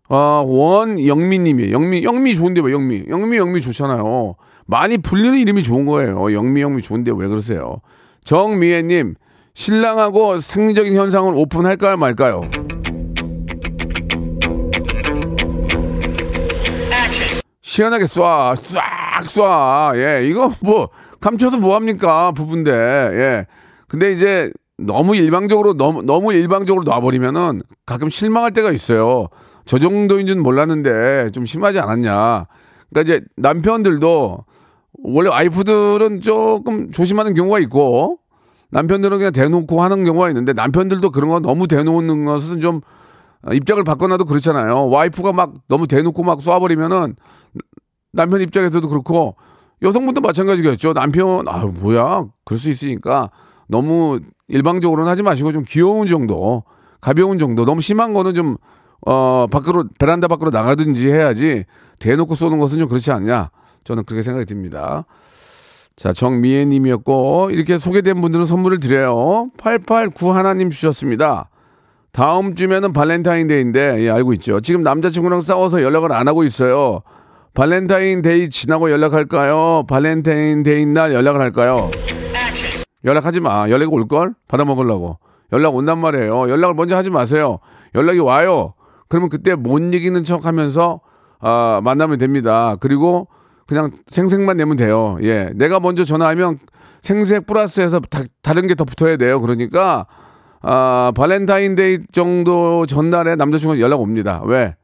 아, 0.07 0.43
원영미님이 0.45 1.73
영미 1.73 2.03
영미 2.03 2.35
좋은데 2.35 2.61
왜 2.61 2.71
영미 2.71 3.03
영미 3.09 3.37
영미 3.37 3.59
좋잖아요. 3.59 4.35
많이 4.71 4.97
불리는 4.97 5.37
이름이 5.37 5.63
좋은 5.63 5.85
거예요. 5.85 6.33
영미 6.33 6.61
영미 6.61 6.81
좋은데 6.81 7.11
왜 7.13 7.27
그러세요? 7.27 7.81
정미애님 8.23 9.15
신랑하고 9.53 10.39
생리적인 10.39 10.95
현상을 10.95 11.33
오픈할까요 11.35 11.97
말까요? 11.97 12.49
시원하게 17.61 18.05
쏴, 18.05 18.55
싹 18.63 19.23
쏴. 19.23 19.97
예, 19.97 20.25
이거 20.25 20.53
뭐 20.61 20.87
감춰서 21.19 21.57
뭐 21.57 21.75
합니까 21.75 22.31
부부인데. 22.31 22.71
예. 22.71 23.47
근데 23.89 24.11
이제 24.11 24.51
너무 24.77 25.17
일방적으로 25.17 25.73
너무 25.73 26.01
너무 26.01 26.31
일방적으로 26.31 26.85
놔버리면은 26.85 27.61
가끔 27.85 28.09
실망할 28.09 28.51
때가 28.51 28.71
있어요. 28.71 29.27
저 29.65 29.77
정도인 29.77 30.27
줄 30.27 30.37
몰랐는데 30.37 31.31
좀 31.31 31.43
심하지 31.43 31.79
않았냐. 31.79 32.47
그러니까 32.89 33.01
이제 33.01 33.25
남편들도 33.35 34.45
원래 35.03 35.29
와이프들은 35.29 36.21
조금 36.21 36.91
조심하는 36.91 37.33
경우가 37.33 37.59
있고 37.59 38.19
남편들은 38.69 39.17
그냥 39.17 39.31
대놓고 39.33 39.81
하는 39.81 40.03
경우가 40.03 40.29
있는데 40.29 40.53
남편들도 40.53 41.09
그런 41.11 41.29
거 41.29 41.39
너무 41.39 41.67
대놓는 41.67 42.25
것은 42.25 42.61
좀 42.61 42.81
입장을 43.51 43.83
바꿔놔도 43.83 44.25
그렇잖아요. 44.25 44.89
와이프가 44.89 45.33
막 45.33 45.53
너무 45.67 45.87
대놓고 45.87 46.23
막 46.23 46.39
쏴버리면은 46.39 47.15
남편 48.13 48.41
입장에서도 48.41 48.87
그렇고 48.87 49.35
여성분도 49.81 50.21
마찬가지겠죠. 50.21 50.93
남편 50.93 51.47
아 51.47 51.65
뭐야 51.65 52.25
그럴 52.45 52.59
수 52.59 52.69
있으니까 52.69 53.31
너무 53.67 54.19
일방적으로는 54.47 55.09
하지 55.09 55.23
마시고 55.23 55.51
좀 55.53 55.63
귀여운 55.67 56.07
정도, 56.07 56.63
가벼운 56.99 57.39
정도, 57.39 57.65
너무 57.65 57.81
심한 57.81 58.13
거는 58.13 58.35
좀 58.35 58.57
어, 59.07 59.47
밖으로, 59.49 59.85
베란다 59.97 60.27
밖으로 60.27 60.51
나가든지 60.51 61.09
해야지 61.09 61.65
대놓고 61.99 62.35
쏘는 62.35 62.59
것은 62.59 62.79
좀 62.79 62.87
그렇지 62.87 63.11
않냐. 63.11 63.49
저는 63.83 64.03
그렇게 64.05 64.21
생각이 64.21 64.45
듭니다. 64.45 65.05
자, 65.95 66.13
정미애 66.13 66.65
님이었고, 66.65 67.49
이렇게 67.51 67.77
소개된 67.77 68.21
분들은 68.21 68.45
선물을 68.45 68.79
드려요. 68.79 69.49
8891님 69.57 70.69
주셨습니다. 70.69 71.49
다음 72.11 72.55
주면은 72.55 72.93
발렌타인데이인데, 72.93 74.01
예, 74.03 74.09
알고 74.09 74.33
있죠. 74.33 74.59
지금 74.61 74.83
남자친구랑 74.83 75.41
싸워서 75.41 75.83
연락을 75.83 76.11
안 76.11 76.27
하고 76.27 76.43
있어요. 76.43 77.01
발렌타인데이 77.53 78.49
지나고 78.49 78.91
연락할까요? 78.91 79.85
발렌타인데이 79.87 80.85
날 80.87 81.13
연락을 81.13 81.41
할까요? 81.41 81.91
연락하지 83.03 83.41
마. 83.41 83.69
연락이 83.69 83.93
올걸? 83.93 84.33
받아먹으려고. 84.47 85.19
연락 85.53 85.75
온단 85.75 85.99
말이에요. 85.99 86.49
연락을 86.49 86.75
먼저 86.75 86.95
하지 86.95 87.09
마세요. 87.09 87.59
연락이 87.93 88.19
와요. 88.19 88.73
그러면 89.09 89.29
그때 89.29 89.55
못 89.55 89.79
이기는 89.79 90.23
척 90.23 90.45
하면서, 90.45 91.01
아, 91.39 91.81
만나면 91.83 92.17
됩니다. 92.19 92.77
그리고 92.79 93.27
그냥 93.67 93.91
생색만 94.07 94.57
내면 94.57 94.75
돼요. 94.75 95.17
예. 95.23 95.51
내가 95.55 95.79
먼저 95.79 96.03
전화하면 96.03 96.59
생색 97.01 97.45
플러스해서 97.47 97.99
다, 97.99 98.23
다른 98.41 98.67
게 98.67 98.75
더 98.75 98.83
붙어야 98.83 99.17
돼요. 99.17 99.39
그러니까, 99.41 100.05
아, 100.61 101.11
발렌타인데이 101.15 101.99
정도 102.11 102.85
전날에 102.85 103.35
남자친구가 103.35 103.79
연락 103.79 104.01
옵니다. 104.01 104.41
왜? 104.45 104.75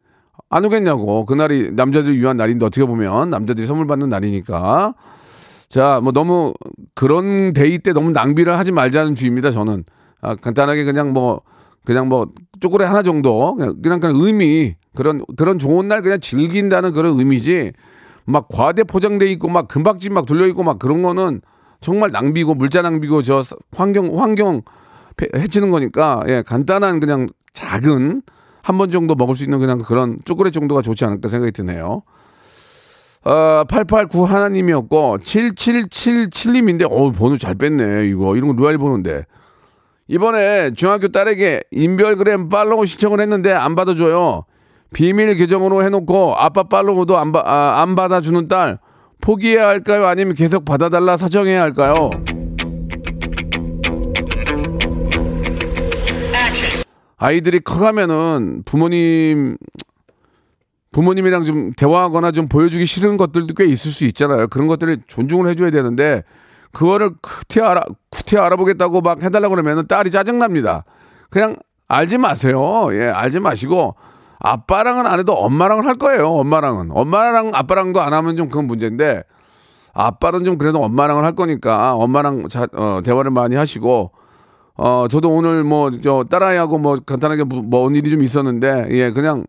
안 0.49 0.63
오겠냐고. 0.65 1.25
그날이 1.25 1.71
남자들 1.71 2.15
위한 2.17 2.37
날인데 2.37 2.65
어떻게 2.65 2.85
보면 2.85 3.29
남자들이 3.29 3.67
선물 3.67 3.85
받는 3.87 4.09
날이니까. 4.09 4.93
자, 5.67 5.99
뭐 6.01 6.13
너무 6.13 6.53
그런 6.95 7.51
day 7.53 7.79
때 7.79 7.91
너무 7.91 8.11
낭비를 8.11 8.57
하지 8.57 8.71
말자는 8.71 9.15
주의입니다. 9.15 9.51
저는 9.51 9.83
아, 10.21 10.35
간단하게 10.35 10.85
그냥 10.85 11.11
뭐 11.11 11.41
그냥 11.85 12.07
뭐 12.07 12.27
초콜릿 12.61 12.87
하나 12.87 13.01
정도 13.03 13.55
그냥 13.55 13.75
그냥, 13.81 13.99
그냥 13.99 14.15
의미 14.19 14.75
그런 14.95 15.21
그런 15.35 15.59
좋은 15.59 15.87
날 15.89 16.01
그냥 16.01 16.19
즐긴다는 16.21 16.93
그런 16.93 17.19
의미지. 17.19 17.73
막 18.27 18.47
과대 18.49 18.83
포장돼 18.83 19.25
있고 19.31 19.47
막 19.47 19.67
금박지 19.67 20.09
막 20.11 20.25
둘려 20.25 20.45
있고 20.47 20.61
막 20.61 20.77
그런 20.77 21.01
거는 21.01 21.41
정말 21.81 22.11
낭비고 22.11 22.53
물자 22.55 22.81
낭비고 22.81 23.21
저 23.23 23.41
환경 23.75 24.19
환경 24.19 24.61
해치는 25.35 25.71
거니까 25.71 26.23
예 26.27 26.43
간단한 26.45 26.99
그냥 26.99 27.27
작은 27.53 28.21
한 28.61 28.77
번 28.77 28.91
정도 28.91 29.15
먹을 29.15 29.35
수 29.37 29.45
있는 29.45 29.59
그냥 29.59 29.77
그런 29.77 30.17
초콜릿 30.25 30.51
정도가 30.51 30.81
좋지 30.81 31.05
않을까 31.05 31.29
생각이 31.29 31.53
드네요. 31.53 32.03
어, 33.23 33.63
889 33.69 34.25
하나님이었고 34.25 35.19
7777님인데 35.19 36.85
어 36.91 37.11
번호 37.11 37.37
잘 37.37 37.55
뺐네 37.55 38.07
이거. 38.07 38.35
이런 38.35 38.49
거 38.49 38.61
루알 38.61 38.77
번호인데. 38.77 39.25
이번에 40.09 40.71
중학교 40.71 41.07
딸에게 41.09 41.61
인별그램 41.71 42.49
팔로우 42.49 42.85
신청을 42.85 43.19
했는데 43.21 43.51
안 43.53 43.75
받아줘요 43.75 44.43
비밀 44.93 45.35
계정으로 45.35 45.83
해놓고 45.83 46.35
아빠 46.37 46.63
팔로우도 46.63 47.17
안, 47.17 47.33
아, 47.35 47.81
안 47.81 47.95
받아주는 47.95 48.47
딸 48.47 48.79
포기해야 49.21 49.67
할까요 49.67 50.05
아니면 50.05 50.35
계속 50.35 50.65
받아달라 50.65 51.17
사정해야 51.17 51.61
할까요 51.61 52.11
아이들이 57.17 57.59
커가면은 57.59 58.61
부모님 58.63 59.57
부모님이랑 60.91 61.43
좀 61.43 61.71
대화하거나 61.73 62.31
좀 62.31 62.47
보여주기 62.47 62.85
싫은 62.85 63.17
것들도 63.17 63.53
꽤 63.55 63.65
있을 63.65 63.91
수 63.91 64.05
있잖아요. 64.05 64.47
그런 64.47 64.67
것들을 64.67 64.97
존중을 65.05 65.49
해줘야 65.49 65.69
되는데 65.69 66.23
그거를 66.71 67.11
쿠티 67.21 67.61
알아 67.61 67.83
쿠티 68.09 68.37
알아보겠다고 68.37 69.01
막 69.01 69.21
해달라고 69.21 69.53
그러면은 69.55 69.87
딸이 69.87 70.11
짜증 70.11 70.39
납니다. 70.39 70.85
그냥 71.29 71.55
알지 71.87 72.17
마세요. 72.17 72.87
예, 72.91 73.09
알지 73.09 73.39
마시고 73.39 73.95
아빠랑은 74.39 75.05
안 75.07 75.19
해도 75.19 75.33
엄마랑은 75.33 75.85
할 75.85 75.95
거예요. 75.95 76.29
엄마랑은 76.29 76.89
엄마랑 76.91 77.51
아빠랑도 77.53 78.01
안 78.01 78.13
하면 78.13 78.37
좀 78.37 78.47
그건 78.47 78.65
문제인데 78.67 79.23
아빠는 79.93 80.43
좀 80.43 80.57
그래도 80.57 80.83
엄마랑은 80.83 81.23
할 81.23 81.33
거니까 81.33 81.95
엄마랑 81.95 82.47
자, 82.49 82.67
어, 82.73 82.99
대화를 83.03 83.31
많이 83.31 83.55
하시고 83.55 84.11
어 84.75 85.07
저도 85.09 85.31
오늘 85.31 85.63
뭐 85.63 85.89
저 85.89 86.23
딸아이하고 86.29 86.77
뭐 86.77 86.97
간단하게 87.03 87.45
뭐온 87.45 87.95
일이 87.95 88.11
좀 88.11 88.21
있었는데 88.21 88.87
예 88.91 89.11
그냥 89.11 89.45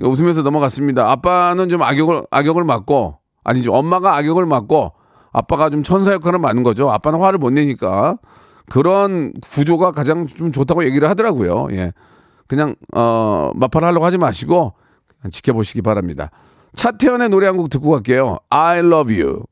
웃으면서 0.00 0.42
넘어갔습니다. 0.42 1.08
아빠는 1.10 1.68
좀 1.68 1.82
악역을 1.82 2.22
악역을 2.30 2.64
맞고 2.64 3.18
아니죠 3.44 3.72
엄마가 3.72 4.16
악역을 4.16 4.44
맞고 4.44 4.92
아빠가 5.32 5.70
좀 5.70 5.84
천사 5.84 6.12
역할을 6.12 6.40
맞는 6.40 6.64
거죠. 6.64 6.90
아빠는 6.90 7.20
화를 7.20 7.38
못 7.38 7.50
내니까 7.50 8.16
그런 8.68 9.32
구조가 9.52 9.92
가장 9.92 10.26
좀 10.26 10.50
좋다고 10.50 10.84
얘기를 10.84 11.08
하더라고요. 11.08 11.68
예, 11.70 11.92
그냥 12.48 12.74
어 12.94 13.50
마파를 13.54 13.88
하려고 13.88 14.04
하지 14.04 14.18
마시고 14.18 14.74
지켜보시기 15.30 15.82
바랍니다. 15.82 16.30
차태현의 16.74 17.30
노래 17.30 17.46
한 17.46 17.56
곡 17.56 17.70
듣고 17.70 17.90
갈게요. 17.90 18.38
I 18.50 18.80
love 18.80 19.20
you. 19.20 19.42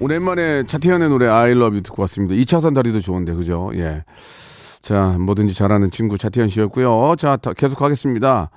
오랜만에 0.00 0.64
차태현의 0.64 1.08
노래 1.08 1.26
I 1.28 1.52
love 1.52 1.70
you 1.76 1.82
듣고 1.82 2.02
왔습니다. 2.02 2.34
2차선 2.34 2.74
다리도 2.74 3.00
좋은데 3.00 3.32
그죠? 3.34 3.70
예. 3.74 4.04
자, 4.82 5.16
뭐든지 5.18 5.54
잘하는 5.54 5.90
친구 5.90 6.18
차태현 6.18 6.48
씨였고요. 6.48 7.16
자, 7.16 7.36
계속 7.56 7.80
하겠습니다. 7.80 8.50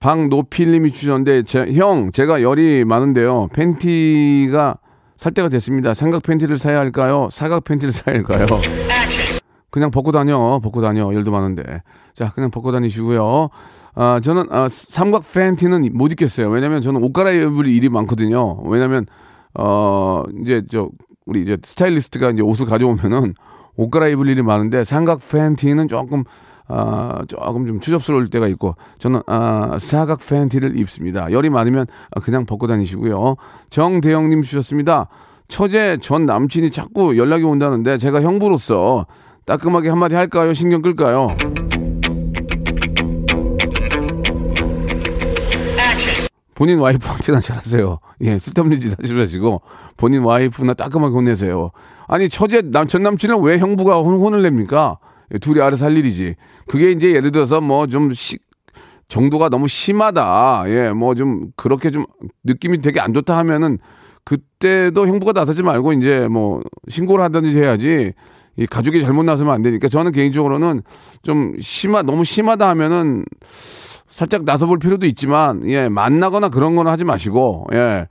박노필님이 0.00 0.90
주셨는데 0.92 1.42
제, 1.42 1.66
형 1.74 2.12
제가 2.12 2.40
열이 2.40 2.84
많은데요 2.84 3.48
팬티가 3.52 4.76
살 5.16 5.32
때가 5.32 5.48
됐습니다 5.48 5.92
삼각 5.92 6.22
팬티를 6.22 6.56
사야 6.56 6.78
할까요 6.78 7.26
사각 7.32 7.64
팬티를 7.64 7.92
사야 7.92 8.14
할까요 8.14 8.46
그냥 9.70 9.90
벗고 9.90 10.12
다녀 10.12 10.60
벗고 10.62 10.80
다녀 10.80 11.12
열도 11.12 11.30
많은데 11.30 11.82
자 12.14 12.32
그냥 12.32 12.50
벗고 12.50 12.72
다니시고요 12.72 13.48
아 13.94 14.20
저는 14.22 14.46
아, 14.50 14.68
삼각 14.70 15.30
팬티는 15.32 15.90
못 15.92 16.12
입겠어요 16.12 16.48
왜냐면 16.48 16.80
저는 16.80 17.02
옷 17.02 17.12
갈아입을 17.12 17.66
일이 17.66 17.88
많거든요 17.88 18.60
왜냐면 18.62 19.06
어 19.54 20.22
이제 20.40 20.62
저 20.70 20.88
우리 21.26 21.42
이제 21.42 21.58
스타일리스트가 21.62 22.30
이제 22.30 22.42
옷을 22.42 22.66
가져오면은 22.66 23.34
옷 23.76 23.90
갈아입을 23.90 24.28
일이 24.28 24.42
많은데 24.42 24.84
삼각 24.84 25.20
팬티는 25.30 25.88
조금 25.88 26.24
아, 26.70 27.22
조금 27.26 27.66
좀 27.66 27.80
추접스러울 27.80 28.28
때가 28.28 28.46
있고 28.48 28.76
저는 28.98 29.22
아, 29.26 29.78
사각 29.80 30.20
팬티를 30.26 30.78
입습니다. 30.78 31.32
열이 31.32 31.48
많으면 31.48 31.86
그냥 32.22 32.44
벗고 32.44 32.66
다니시고요. 32.66 33.36
정대영님 33.70 34.42
주셨습니다. 34.42 35.08
처제 35.48 35.96
전 36.02 36.26
남친이 36.26 36.70
자꾸 36.70 37.16
연락이 37.16 37.44
온다는데 37.44 37.96
제가 37.96 38.20
형부로서 38.20 39.06
따끔하게 39.48 39.88
한마디 39.88 40.14
할까요? 40.14 40.52
신경 40.52 40.82
끌까요? 40.82 41.28
본인 46.54 46.80
와이프한테나 46.80 47.40
잘하세요. 47.40 47.98
예, 48.22 48.38
쓸데없는 48.38 48.78
짓 48.78 48.92
하지 48.92 49.14
마시고 49.14 49.62
본인 49.96 50.22
와이프나 50.22 50.74
따끔하게 50.74 51.14
혼내세요. 51.14 51.70
아니 52.08 52.28
처제 52.28 52.62
남전 52.66 53.02
남친을 53.02 53.36
왜 53.36 53.56
형부가 53.56 53.96
혼, 54.02 54.34
을 54.34 54.42
냅니까? 54.42 54.98
예, 55.32 55.38
둘이 55.38 55.62
알아서 55.62 55.86
할 55.86 55.96
일이지. 55.96 56.34
그게 56.66 56.90
이제 56.90 57.12
예를 57.14 57.32
들어서 57.32 57.62
뭐좀 57.62 58.10
정도가 59.08 59.48
너무 59.48 59.66
심하다. 59.66 60.64
예, 60.66 60.90
뭐 60.90 61.14
좀 61.14 61.52
그렇게 61.56 61.90
좀 61.90 62.04
느낌이 62.44 62.82
되게 62.82 63.00
안 63.00 63.14
좋다 63.14 63.38
하면은 63.38 63.78
그때도 64.24 65.06
형부가 65.06 65.32
나서지 65.32 65.62
말고 65.62 65.94
이제 65.94 66.28
뭐 66.28 66.60
신고를 66.88 67.24
하든지 67.24 67.58
해야지. 67.58 68.12
이 68.58 68.66
가족이 68.66 69.00
잘못 69.00 69.22
나서면 69.22 69.54
안 69.54 69.62
되니까 69.62 69.88
저는 69.88 70.12
개인적으로는 70.12 70.82
좀 71.22 71.54
심하 71.60 72.02
너무 72.02 72.24
심하다 72.24 72.68
하면은 72.70 73.24
살짝 74.08 74.44
나서볼 74.44 74.80
필요도 74.80 75.06
있지만 75.06 75.62
예 75.68 75.88
만나거나 75.88 76.48
그런 76.48 76.74
거는 76.74 76.90
하지 76.90 77.04
마시고 77.04 77.68
예. 77.72 78.08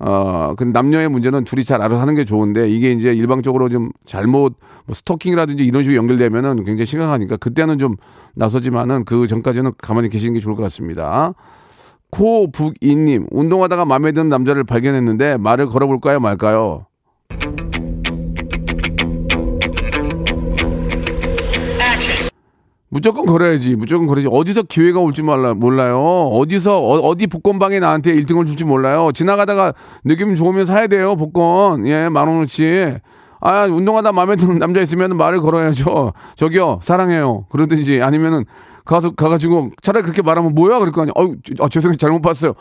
어, 0.00 0.54
그 0.56 0.62
남녀의 0.62 1.08
문제는 1.08 1.42
둘이 1.42 1.64
잘 1.64 1.82
알아서 1.82 2.00
하는 2.00 2.14
게 2.14 2.24
좋은데 2.24 2.68
이게 2.68 2.92
이제 2.92 3.12
일방적으로 3.12 3.68
좀 3.68 3.90
잘못 4.06 4.54
뭐 4.86 4.94
스토킹이라든지 4.94 5.64
이런 5.64 5.82
식으로 5.82 5.96
연결되면은 5.96 6.64
굉장히 6.64 6.86
심각하니까 6.86 7.36
그때는 7.36 7.80
좀 7.80 7.96
나서지만은 8.36 9.04
그 9.04 9.26
전까지는 9.26 9.72
가만히 9.78 10.08
계시는 10.08 10.34
게 10.34 10.40
좋을 10.40 10.54
것 10.54 10.62
같습니다. 10.62 11.32
코북이님, 12.10 13.26
운동하다가 13.32 13.84
마음에 13.84 14.12
드는 14.12 14.28
남자를 14.28 14.62
발견했는데 14.62 15.36
말을 15.38 15.66
걸어볼까요, 15.66 16.20
말까요? 16.20 16.86
무조건 22.90 23.26
걸어야지. 23.26 23.76
무조건 23.76 24.06
걸어야지. 24.06 24.28
어디서 24.32 24.62
기회가 24.62 25.00
올지 25.00 25.22
몰라, 25.22 25.52
몰라요. 25.54 26.00
어디서, 26.32 26.82
어, 26.82 27.16
디 27.16 27.26
복권방에 27.26 27.80
나한테 27.80 28.14
1등을 28.14 28.46
줄지 28.46 28.64
몰라요. 28.64 29.10
지나가다가 29.12 29.74
느낌 30.04 30.34
좋으면 30.34 30.64
사야 30.64 30.86
돼요, 30.86 31.16
복권. 31.16 31.86
예, 31.86 32.08
만 32.08 32.28
원어치. 32.28 32.96
아, 33.40 33.64
운동하다 33.66 34.12
마음에 34.12 34.36
드는 34.36 34.58
남자 34.58 34.80
있으면 34.80 35.16
말을 35.16 35.40
걸어야죠. 35.40 36.12
저기요, 36.36 36.80
사랑해요. 36.82 37.44
그러든지 37.50 38.02
아니면은 38.02 38.44
가서, 38.84 39.10
가가지고 39.10 39.70
차라리 39.82 40.02
그렇게 40.02 40.22
말하면 40.22 40.54
뭐야? 40.54 40.78
그럴 40.78 40.92
거 40.92 41.02
아니야. 41.02 41.12
어유 41.18 41.36
아, 41.60 41.68
죄송해요. 41.68 41.96
잘못 41.96 42.22
봤어요. 42.22 42.54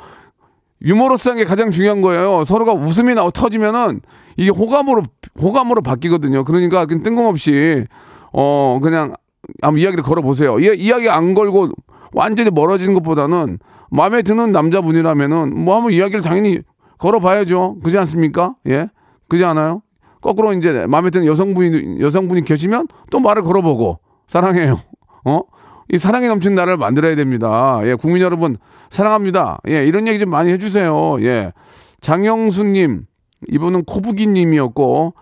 유머러스한 0.84 1.38
게 1.38 1.46
가장 1.46 1.72
중요한 1.72 2.01
거예요. 2.01 2.43
서로가 2.43 2.74
웃음이 2.74 3.15
나고 3.15 3.31
터지면은 3.31 4.01
이게 4.36 4.50
호감으로, 4.50 5.03
호감으로 5.41 5.81
바뀌거든요. 5.81 6.43
그러니까 6.43 6.86
뜬금없이, 6.86 7.86
어, 8.34 8.79
그냥 8.84 9.13
한번 9.61 9.81
이야기를 9.81 10.03
걸어보세요. 10.03 10.59
이, 10.59 10.75
이야기 10.77 11.09
안 11.09 11.33
걸고 11.33 11.69
완전히 12.13 12.49
멀어지는 12.51 12.93
것보다는 12.95 13.59
마음에 13.89 14.21
드는 14.21 14.51
남자분이라면은 14.51 15.57
뭐 15.57 15.75
한번 15.75 15.93
이야기를 15.93 16.21
당연히 16.21 16.59
걸어봐야죠. 16.97 17.77
그지 17.83 17.97
않습니까? 17.97 18.55
예? 18.67 18.87
그지 19.27 19.45
않아요? 19.45 19.81
거꾸로 20.21 20.53
이제 20.53 20.85
마음에 20.87 21.09
드는 21.09 21.25
여성분이, 21.25 22.01
여성분이 22.01 22.41
계시면 22.41 22.87
또 23.11 23.19
말을 23.19 23.43
걸어보고 23.43 23.99
사랑해요. 24.27 24.79
어? 25.25 25.41
이 25.89 25.97
사랑이 25.97 26.27
넘치는 26.27 26.55
나라를 26.55 26.77
만들어야 26.77 27.15
됩니다. 27.15 27.79
예, 27.83 27.95
국민 27.95 28.21
여러분, 28.21 28.57
사랑합니다. 28.89 29.59
예, 29.69 29.85
이런 29.85 30.07
얘기 30.07 30.19
좀 30.19 30.29
많이 30.29 30.51
해주세요. 30.51 31.21
예. 31.21 31.53
장영수님, 32.01 33.05
이분은 33.47 33.85
코부기님이었고, 33.85 35.13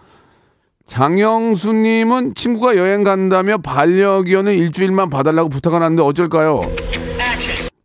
장영수님은 0.86 2.36
친구가 2.36 2.78
여행 2.78 3.04
간다며 3.04 3.58
반려견을 3.58 4.54
일주일만 4.54 5.10
봐달라고 5.10 5.50
부탁을 5.50 5.82
하는데 5.82 6.02
어쩔까요? 6.02 6.62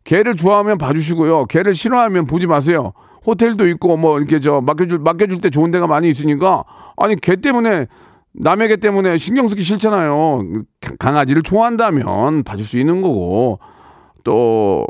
개를 0.03 0.35
좋아하면 0.35 0.77
봐주시고요. 0.77 1.45
개를 1.45 1.73
싫어하면 1.73 2.25
보지 2.25 2.47
마세요. 2.47 2.93
호텔도 3.25 3.67
있고 3.69 3.97
뭐 3.97 4.17
이렇게 4.17 4.39
저 4.39 4.61
맡겨줄 4.61 4.99
맡겨줄 4.99 5.41
때 5.41 5.49
좋은 5.49 5.71
데가 5.71 5.87
많이 5.87 6.09
있으니까 6.09 6.63
아니 6.97 7.15
개 7.15 7.35
때문에 7.35 7.87
남의 8.33 8.67
개 8.67 8.77
때문에 8.77 9.17
신경 9.17 9.47
쓰기 9.47 9.63
싫잖아요. 9.63 10.43
강아지를 10.99 11.43
좋아한다면 11.43 12.43
봐줄 12.43 12.65
수 12.65 12.77
있는 12.77 13.01
거고 13.01 13.59
또 14.23 14.85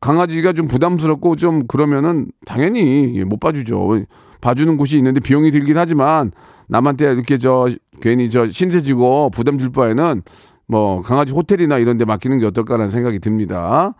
강아지가 0.00 0.52
좀 0.52 0.68
부담스럽고 0.68 1.36
좀 1.36 1.66
그러면은 1.66 2.28
당연히 2.46 3.22
못 3.24 3.40
봐주죠. 3.40 4.00
봐주는 4.40 4.76
곳이 4.76 4.96
있는데 4.96 5.20
비용이 5.20 5.50
들긴 5.50 5.76
하지만 5.76 6.32
남한테 6.70 7.12
이렇게 7.12 7.36
저 7.36 7.68
괜히 8.00 8.30
저 8.30 8.48
신세 8.48 8.80
지고 8.80 9.28
부담 9.30 9.58
줄 9.58 9.70
바에는 9.70 10.22
뭐 10.68 11.02
강아지 11.02 11.32
호텔이나 11.32 11.78
이런 11.78 11.98
데 11.98 12.04
맡기는 12.04 12.38
게 12.38 12.46
어떨까라는 12.46 12.88
생각이 12.90 13.18
듭니다. 13.18 13.94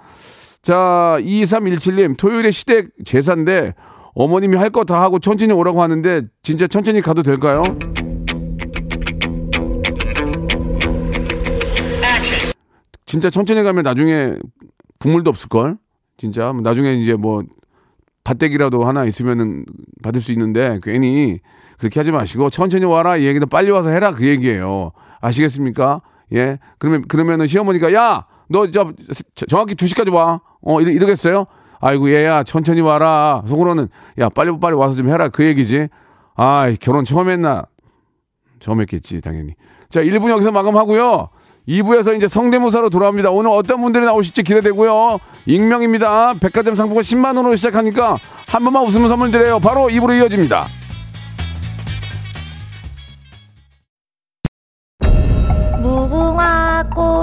자, 0.63 1.17
2317님, 1.21 2.17
토요일에 2.17 2.51
시댁 2.53 2.91
제사인데 3.05 3.75
어머님이 4.15 4.57
할 4.57 4.71
거 4.71 4.85
다 4.85 5.01
하고 5.01 5.19
천천히 5.19 5.53
오라고 5.53 5.83
하는데 5.83 6.23
진짜 6.43 6.67
천천히 6.69 7.01
가도 7.01 7.23
될까요? 7.23 7.65
진짜 13.07 13.31
천천히 13.31 13.63
가면 13.63 13.83
나중에 13.83 14.35
국물도 15.01 15.31
없을걸? 15.31 15.77
진짜. 16.17 16.53
나중에 16.53 16.95
이제 16.95 17.15
뭐 17.15 17.43
밭대기라도 18.25 18.85
하나 18.85 19.05
있으면은 19.05 19.65
받을 20.03 20.21
수 20.21 20.31
있는데 20.33 20.79
괜히 20.83 21.41
그렇게 21.81 21.99
하지 21.99 22.13
마시고 22.13 22.51
천천히 22.51 22.85
와라 22.85 23.17
이 23.17 23.25
얘기도 23.27 23.47
빨리 23.47 23.71
와서 23.71 23.91
해라 23.91 24.13
그 24.13 24.27
얘기예요. 24.27 24.93
아시겠습니까? 25.21 26.03
예. 26.35 26.59
그러면 26.79 27.03
그러면은 27.09 27.47
시어머니가 27.47 27.93
야 27.93 28.27
너 28.51 28.67
저 28.71 28.93
정확히 29.49 29.75
2시까지 29.75 30.13
와. 30.13 30.41
어 30.63 30.81
이러, 30.81 30.91
이러겠어요? 30.91 31.47
아이고 31.81 32.11
얘야 32.11 32.43
천천히 32.43 32.81
와라. 32.81 33.43
속으로는 33.47 33.89
야 34.19 34.29
빨리 34.29 34.59
빨리 34.59 34.75
와서 34.75 34.95
좀 34.97 35.09
해라 35.09 35.29
그 35.29 35.45
얘기지. 35.45 35.89
아 36.37 36.73
결혼 36.81 37.05
처음 37.05 37.29
했나? 37.31 37.65
처음 38.59 38.81
했겠지 38.81 39.21
당연히. 39.21 39.55
자 39.89 40.03
1분 40.03 40.29
여기서 40.31 40.51
마감하고요. 40.51 41.29
2부에서 41.69 42.17
이제 42.17 42.27
성대모사로 42.27 42.91
돌아옵니다. 42.91 43.31
오늘 43.31 43.51
어떤 43.53 43.81
분들이 43.81 44.05
나오실지 44.05 44.43
기대되고요. 44.43 45.19
익명입니다. 45.47 46.35
백화점 46.41 46.75
상품권 46.75 47.03
10만 47.03 47.37
원으로 47.37 47.55
시작하니까 47.55 48.17
한 48.49 48.65
번만 48.65 48.83
웃으면 48.85 49.09
선물 49.09 49.31
드려요. 49.31 49.61
바로 49.61 49.83
2부로 49.83 50.19
이어집니다. 50.19 50.67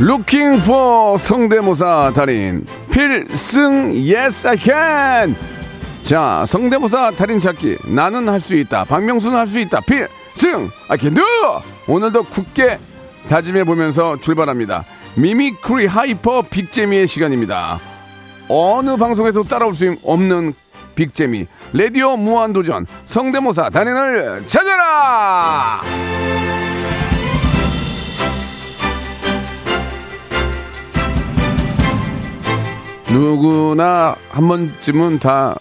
Looking 0.00 0.60
for 0.62 1.18
성대모사 1.18 2.12
달인. 2.14 2.66
필승 2.90 3.92
Yes 3.94 4.48
I 4.48 4.56
can. 4.58 5.36
자 6.02 6.44
성대모사 6.46 7.12
달인 7.12 7.38
찾기. 7.40 7.78
나는 7.86 8.28
할 8.28 8.40
수 8.40 8.56
있다. 8.56 8.84
박명수는 8.84 9.36
할 9.38 9.46
수 9.46 9.58
있다. 9.60 9.80
필승 9.82 10.70
I 10.88 10.98
can 10.98 11.14
do. 11.14 11.24
오늘도 11.86 12.24
굳게 12.24 12.78
다짐해 13.28 13.64
보면서 13.64 14.16
출발합니다. 14.20 14.84
mimicry 15.14 15.86
hyper 15.86 16.42
big재미의 16.42 17.06
시간입니다. 17.06 17.78
어느 18.48 18.96
방송에서 18.96 19.44
따라올 19.44 19.74
수 19.74 19.94
없는 20.02 20.54
big재미 20.94 21.46
라디오 21.72 22.16
무한도전 22.16 22.86
성대모사 23.04 23.70
달인을 23.70 24.44
찾아라 24.46 25.80
누구나 33.12 34.16
한 34.30 34.48
번쯤은 34.48 35.18
다 35.18 35.54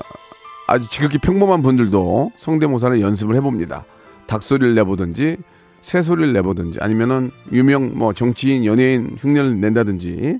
아주 0.68 0.90
지극히 0.90 1.18
평범한 1.18 1.62
분들도 1.62 2.32
성대모사를 2.38 3.02
연습을 3.02 3.36
해봅니다. 3.36 3.84
닭소리를 4.28 4.74
내보든지 4.76 5.36
새소리를 5.82 6.32
내보든지 6.32 6.80
아니면은 6.80 7.30
유명 7.52 7.92
뭐 7.98 8.14
정치인 8.14 8.64
연예인 8.64 9.18
흉내를 9.20 9.60
낸다든지 9.60 10.40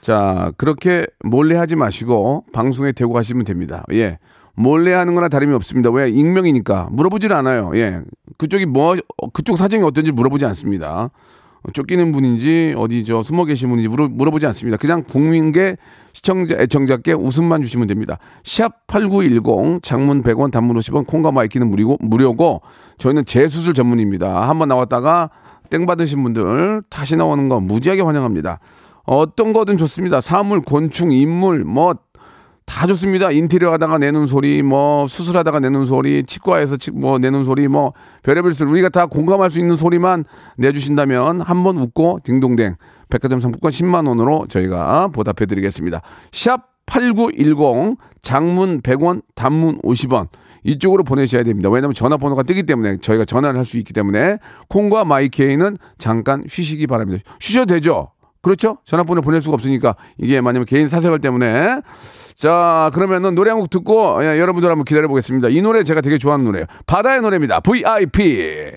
자 0.00 0.52
그렇게 0.56 1.04
몰래 1.24 1.56
하지 1.56 1.74
마시고 1.74 2.44
방송에 2.52 2.92
대고 2.92 3.12
가시면 3.12 3.44
됩니다. 3.44 3.84
예. 3.92 4.18
몰래 4.54 4.92
하는 4.92 5.14
거나 5.16 5.28
다름이 5.28 5.52
없습니다. 5.54 5.90
왜? 5.90 6.10
익명이니까. 6.10 6.90
물어보질 6.92 7.32
않아요. 7.32 7.72
예. 7.74 8.02
그쪽이 8.36 8.66
뭐, 8.66 8.94
그쪽 9.32 9.56
사정이 9.56 9.82
어떤지 9.82 10.12
물어보지 10.12 10.44
않습니다. 10.44 11.10
쫓기는 11.72 12.12
분인지 12.12 12.74
어디 12.76 13.04
저 13.04 13.22
숨어 13.22 13.44
계신 13.44 13.68
분인지 13.68 13.88
물어, 13.88 14.08
물어보지 14.08 14.46
않습니다. 14.46 14.76
그냥 14.78 15.04
국민께 15.04 15.76
시청자 16.12 16.56
애청자께 16.58 17.12
웃음만 17.12 17.62
주시면 17.62 17.86
됩니다. 17.86 18.18
샵 18.42 18.86
8910 18.86 19.82
장문 19.82 20.22
100원 20.22 20.50
단문 20.50 20.76
50원 20.76 21.06
콩과 21.06 21.32
my 21.32 21.43
K는 21.43 21.70
무료고 21.70 21.98
무료고 22.00 22.62
저희는 22.98 23.26
재수술 23.26 23.74
전문입니다. 23.74 24.48
한번 24.48 24.68
나왔다가 24.68 25.30
땡 25.68 25.86
받으신 25.86 26.22
분들 26.22 26.82
다시 26.88 27.16
나오는 27.16 27.48
거 27.48 27.60
무지하게 27.60 28.02
환영합니다. 28.02 28.58
어떤 29.04 29.52
거든 29.52 29.76
좋습니다. 29.76 30.20
사물, 30.20 30.60
곤충, 30.60 31.12
인물 31.12 31.64
뭐 31.64 31.94
다 32.70 32.86
좋습니다. 32.86 33.32
인테리어 33.32 33.72
하다가 33.72 33.98
내는 33.98 34.26
소리, 34.26 34.62
뭐 34.62 35.04
수술하다가 35.06 35.58
내는 35.58 35.84
소리, 35.86 36.22
치과에서 36.22 36.76
치- 36.76 36.92
뭐 36.92 37.18
내는 37.18 37.42
소리, 37.44 37.66
뭐 37.66 37.92
별의별 38.22 38.54
소리 38.54 38.70
우리가 38.70 38.88
다 38.88 39.06
공감할 39.06 39.50
수 39.50 39.58
있는 39.58 39.76
소리만 39.76 40.24
내주신다면 40.56 41.40
한 41.40 41.64
번 41.64 41.76
웃고 41.76 42.20
딩동댕 42.24 42.76
백화점 43.10 43.40
상품권 43.40 43.70
10만 43.70 44.06
원으로 44.08 44.46
저희가 44.48 45.08
보답해 45.08 45.46
드리겠습니다. 45.46 46.00
샵 46.32 46.68
8910 46.86 47.96
장문 48.22 48.80
100원, 48.82 49.22
단문 49.34 49.78
50원 49.82 50.28
이쪽으로 50.62 51.02
보내셔야 51.04 51.42
됩니다. 51.42 51.68
왜냐하면 51.70 51.94
전화번호가 51.94 52.44
뜨기 52.44 52.62
때문에 52.62 52.98
저희가 52.98 53.24
전화를 53.24 53.58
할 53.58 53.64
수 53.64 53.78
있기 53.78 53.92
때문에 53.92 54.38
콩과 54.68 55.04
마이케이는 55.04 55.76
잠깐 55.98 56.44
쉬시기 56.48 56.86
바랍니다. 56.86 57.22
쉬셔도 57.40 57.74
되죠? 57.74 58.12
그렇죠? 58.42 58.78
전화번호 58.84 59.20
보낼 59.20 59.42
수가 59.42 59.54
없으니까 59.54 59.96
이게 60.16 60.40
만약에 60.40 60.64
개인 60.66 60.88
사생활 60.88 61.18
때문에 61.18 61.80
자 62.40 62.90
그러면은 62.94 63.34
노래 63.34 63.50
한 63.50 63.58
곡 63.60 63.68
듣고 63.68 64.24
예, 64.24 64.40
여러분들 64.40 64.70
한번 64.70 64.86
기다려 64.86 65.08
보겠습니다. 65.08 65.48
이 65.50 65.60
노래 65.60 65.84
제가 65.84 66.00
되게 66.00 66.16
좋아하는 66.16 66.46
노래예요. 66.46 66.64
바다의 66.86 67.20
노래입니다. 67.20 67.60
VIP. 67.60 68.72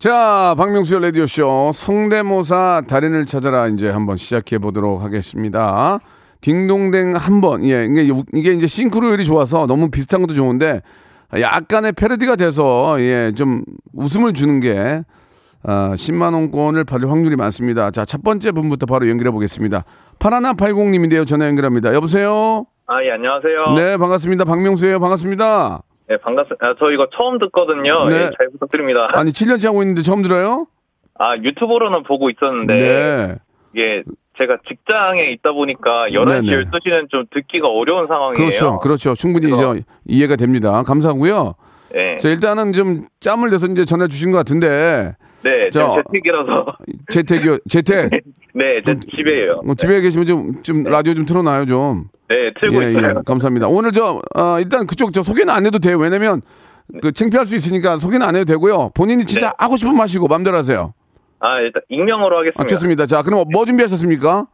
자, 0.00 0.54
박명수의 0.58 1.00
라디오쇼 1.02 1.70
성대모사 1.72 2.82
달인을 2.88 3.24
찾아라 3.24 3.68
이제 3.68 3.88
한번 3.88 4.16
시작해 4.16 4.58
보도록 4.58 5.00
하겠습니다. 5.00 6.00
딩동댕 6.40 7.14
한 7.14 7.40
번, 7.40 7.64
예, 7.64 7.84
이게, 7.88 8.12
이게 8.34 8.52
이제 8.52 8.66
싱크로율이 8.66 9.24
좋아서 9.24 9.66
너무 9.66 9.88
비슷한 9.88 10.20
것도 10.20 10.34
좋은데 10.34 10.82
약간의 11.40 11.92
패러디가 11.92 12.34
돼서 12.34 12.96
예, 13.00 13.30
좀 13.34 13.62
웃음을 13.94 14.32
주는 14.32 14.58
게 14.58 15.02
아, 15.68 15.90
10만 15.94 16.32
원권을 16.32 16.84
받을 16.84 17.10
확률이 17.10 17.34
많습니다. 17.34 17.90
자, 17.90 18.04
첫 18.04 18.22
번째 18.22 18.52
분부터 18.52 18.86
바로 18.86 19.08
연결해 19.08 19.32
보겠습니다. 19.32 19.84
파라나 20.20 20.52
80님인데요. 20.52 21.26
전화 21.26 21.48
연결합니다. 21.48 21.92
여보세요? 21.92 22.66
아, 22.86 23.02
예, 23.02 23.10
안녕하세요. 23.10 23.74
네, 23.74 23.96
반갑습니다. 23.96 24.44
박명수예요. 24.44 25.00
반갑습니다. 25.00 25.82
네, 26.08 26.18
반갑습니다. 26.18 26.64
아, 26.64 26.74
저 26.78 26.92
이거 26.92 27.08
처음 27.16 27.40
듣거든요. 27.40 28.08
네. 28.08 28.14
예, 28.14 28.20
잘 28.38 28.48
부탁드립니다. 28.52 29.08
아니, 29.14 29.32
7년째 29.32 29.66
하고 29.66 29.82
있는데 29.82 30.02
처음 30.02 30.22
들어요? 30.22 30.68
아, 31.18 31.36
유튜브로는 31.36 32.04
보고 32.04 32.30
있었는데, 32.30 32.78
네. 32.78 33.34
이게 33.74 34.04
제가 34.38 34.58
직장에 34.68 35.32
있다 35.32 35.50
보니까 35.50 36.10
11시, 36.10 36.46
네네. 36.46 36.64
12시는 36.70 37.10
좀 37.10 37.24
듣기가 37.34 37.66
어려운 37.66 38.06
상황이에요. 38.06 38.36
그렇죠. 38.36 38.78
그렇죠. 38.78 39.14
충분히 39.14 39.52
이제 39.52 39.82
이해가 40.04 40.36
됩니다. 40.36 40.84
감사하고요. 40.84 41.54
네. 41.92 42.18
자, 42.18 42.28
일단은 42.28 42.72
좀 42.72 43.06
짬을 43.18 43.50
내서 43.50 43.66
이제 43.66 43.84
전화 43.84 44.06
주신 44.06 44.30
것 44.30 44.38
같은데 44.38 45.16
네, 45.50 45.70
저- 45.70 45.80
지금 45.80 45.96
재택이라서. 46.12 46.66
재택이요. 47.10 47.58
재택. 47.68 48.10
네, 48.54 48.82
제 48.84 48.94
집에예요. 49.16 49.60
어, 49.66 49.74
집에 49.74 50.00
계시면 50.00 50.26
좀, 50.26 50.62
좀 50.62 50.82
라디오 50.84 51.14
좀 51.14 51.24
틀어놔요, 51.26 51.66
좀. 51.66 52.08
네, 52.28 52.52
틀고 52.58 52.82
예, 52.82 52.90
있어요. 52.90 53.08
예. 53.10 53.14
감사합니다. 53.24 53.68
오늘 53.68 53.92
저, 53.92 54.20
어, 54.34 54.58
일단 54.58 54.86
그쪽 54.86 55.12
저 55.12 55.22
소개는 55.22 55.52
안 55.52 55.66
해도 55.66 55.78
돼요. 55.78 55.98
왜냐면 55.98 56.40
그 57.02 57.12
창피할 57.12 57.46
수 57.46 57.54
있으니까 57.54 57.98
소개는 57.98 58.26
안 58.26 58.34
해도 58.34 58.44
되고요. 58.46 58.90
본인이 58.94 59.24
진짜 59.26 59.48
네. 59.50 59.52
하고 59.58 59.76
싶은 59.76 59.94
마시고 59.96 60.26
마음대로 60.26 60.56
하세요. 60.56 60.94
아, 61.38 61.60
일단 61.60 61.82
익명으로 61.88 62.38
하겠습니다. 62.38 62.62
아, 62.62 62.66
좋습니다. 62.66 63.06
자, 63.06 63.22
그럼 63.22 63.44
뭐 63.52 63.64
준비하셨습니까? 63.66 64.46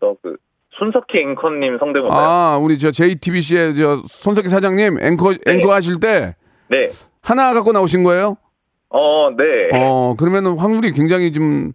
저 0.00 0.16
그, 0.22 0.36
손석희 0.78 1.18
앵커님 1.30 1.78
성대모사요. 1.78 2.18
아, 2.20 2.58
우리 2.58 2.76
저 2.78 2.90
JTBC의 2.90 3.74
저 3.76 4.02
손석희 4.06 4.48
사장님 4.48 4.98
앵커, 5.00 5.32
앵커 5.46 5.72
하실 5.72 5.98
때 6.00 6.36
네. 6.68 6.88
하나 7.22 7.52
갖고 7.54 7.72
나오신 7.72 8.02
거예요? 8.02 8.36
어, 8.90 9.30
네. 9.36 9.70
어, 9.72 10.14
그러면은 10.18 10.58
확률이 10.58 10.92
굉장히 10.92 11.32
좀, 11.32 11.72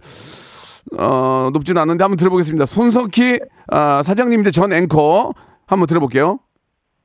어, 1.00 1.50
높지는 1.54 1.82
않은데 1.82 2.04
한번 2.04 2.18
들어보겠습니다. 2.18 2.66
손석희 2.66 3.40
아, 3.68 4.04
사장님인데 4.04 4.52
전 4.52 4.72
앵커 4.74 5.34
한번 5.66 5.88
들어볼게요. 5.88 6.40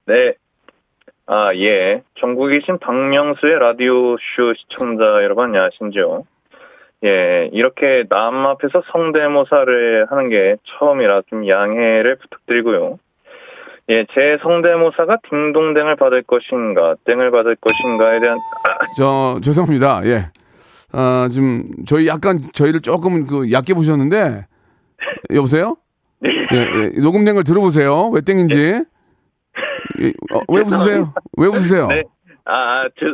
네. 0.06 0.34
아, 1.26 1.54
예. 1.54 2.02
전국에 2.18 2.58
계신 2.58 2.78
박명수의 2.78 3.58
라디오쇼 3.60 4.54
시청자 4.58 5.04
여러분 5.22 5.44
안녕하신지요? 5.44 6.24
예, 7.04 7.48
이렇게 7.52 8.04
남 8.10 8.46
앞에서 8.46 8.82
성대모사를 8.92 10.08
하는 10.10 10.28
게 10.28 10.56
처음이라 10.64 11.22
좀 11.30 11.48
양해를 11.48 12.16
부탁드리고요. 12.16 12.98
예, 13.90 14.06
제 14.14 14.38
성대모사가 14.42 15.18
딩동댕을 15.28 15.96
받을 15.96 16.22
것인가, 16.22 16.94
땡을 17.06 17.30
받을 17.30 17.56
것인가에 17.56 18.20
대한, 18.20 18.38
아, 18.38 18.78
저, 18.96 19.40
죄송합니다. 19.42 20.02
예. 20.04 20.30
아, 20.92 21.28
지금 21.30 21.64
저희 21.86 22.06
약간 22.06 22.48
저희를 22.52 22.80
조금 22.80 23.26
그 23.26 23.50
얕게 23.52 23.74
보셨는데, 23.74 24.46
여보세요? 25.34 25.76
예, 26.24 26.58
예. 26.58 27.00
녹음된 27.00 27.34
걸 27.34 27.44
들어보세요. 27.44 28.08
왜 28.12 28.20
땡인지. 28.20 28.56
예, 30.02 30.06
어, 30.32 30.40
왜 30.48 30.60
웃으세요? 30.62 31.12
왜 31.38 31.46
웃으세요? 31.48 31.86
네. 31.88 32.02
아, 32.44 32.52
아, 32.52 32.88
저, 32.98 33.06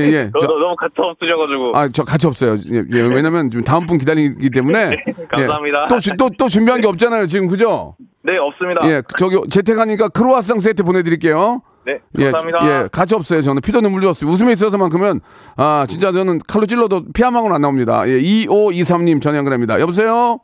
예, 0.00 0.12
예. 0.12 0.30
너, 0.32 0.38
저- 0.40 0.46
너, 0.46 0.58
너무 0.58 0.76
가차 0.76 0.94
없으셔가지고. 0.98 1.72
아, 1.76 1.88
저 1.88 2.04
같이 2.04 2.26
없어요. 2.26 2.54
예, 2.72 2.82
예, 2.92 3.00
왜냐면 3.02 3.50
지금 3.50 3.64
다음 3.64 3.86
분 3.86 3.98
기다리기 3.98 4.50
때문에. 4.50 4.96
감사합니다. 5.30 5.82
예, 5.84 5.88
또, 5.88 5.98
주- 6.00 6.10
또, 6.18 6.30
또 6.38 6.48
준비한 6.48 6.80
게 6.80 6.86
없잖아요. 6.86 7.26
지금, 7.26 7.48
그죠? 7.48 7.96
네, 8.24 8.38
없습니다. 8.38 8.86
예, 8.88 9.02
저기 9.18 9.36
재택하니까 9.50 10.08
크로아상 10.08 10.60
세트 10.60 10.84
보내드릴게요. 10.84 11.62
네, 11.84 11.98
예, 12.18 12.30
감사합니다. 12.30 12.84
예, 12.84 12.88
같이 12.92 13.14
없어요. 13.16 13.42
저는 13.42 13.60
피도 13.60 13.80
눈물 13.80 14.02
흘렸어요. 14.02 14.30
웃음에 14.30 14.52
있어서만큼은 14.52 15.20
아 15.56 15.84
진짜 15.88 16.12
저는 16.12 16.38
칼로 16.46 16.66
찔러도 16.66 17.06
피 17.12 17.22
한 17.24 17.32
방울 17.32 17.52
안 17.52 17.60
나옵니다. 17.60 18.06
예, 18.06 18.20
2523님 18.20 19.20
전화 19.20 19.38
연결합니다. 19.38 19.80
여보세요. 19.80 20.38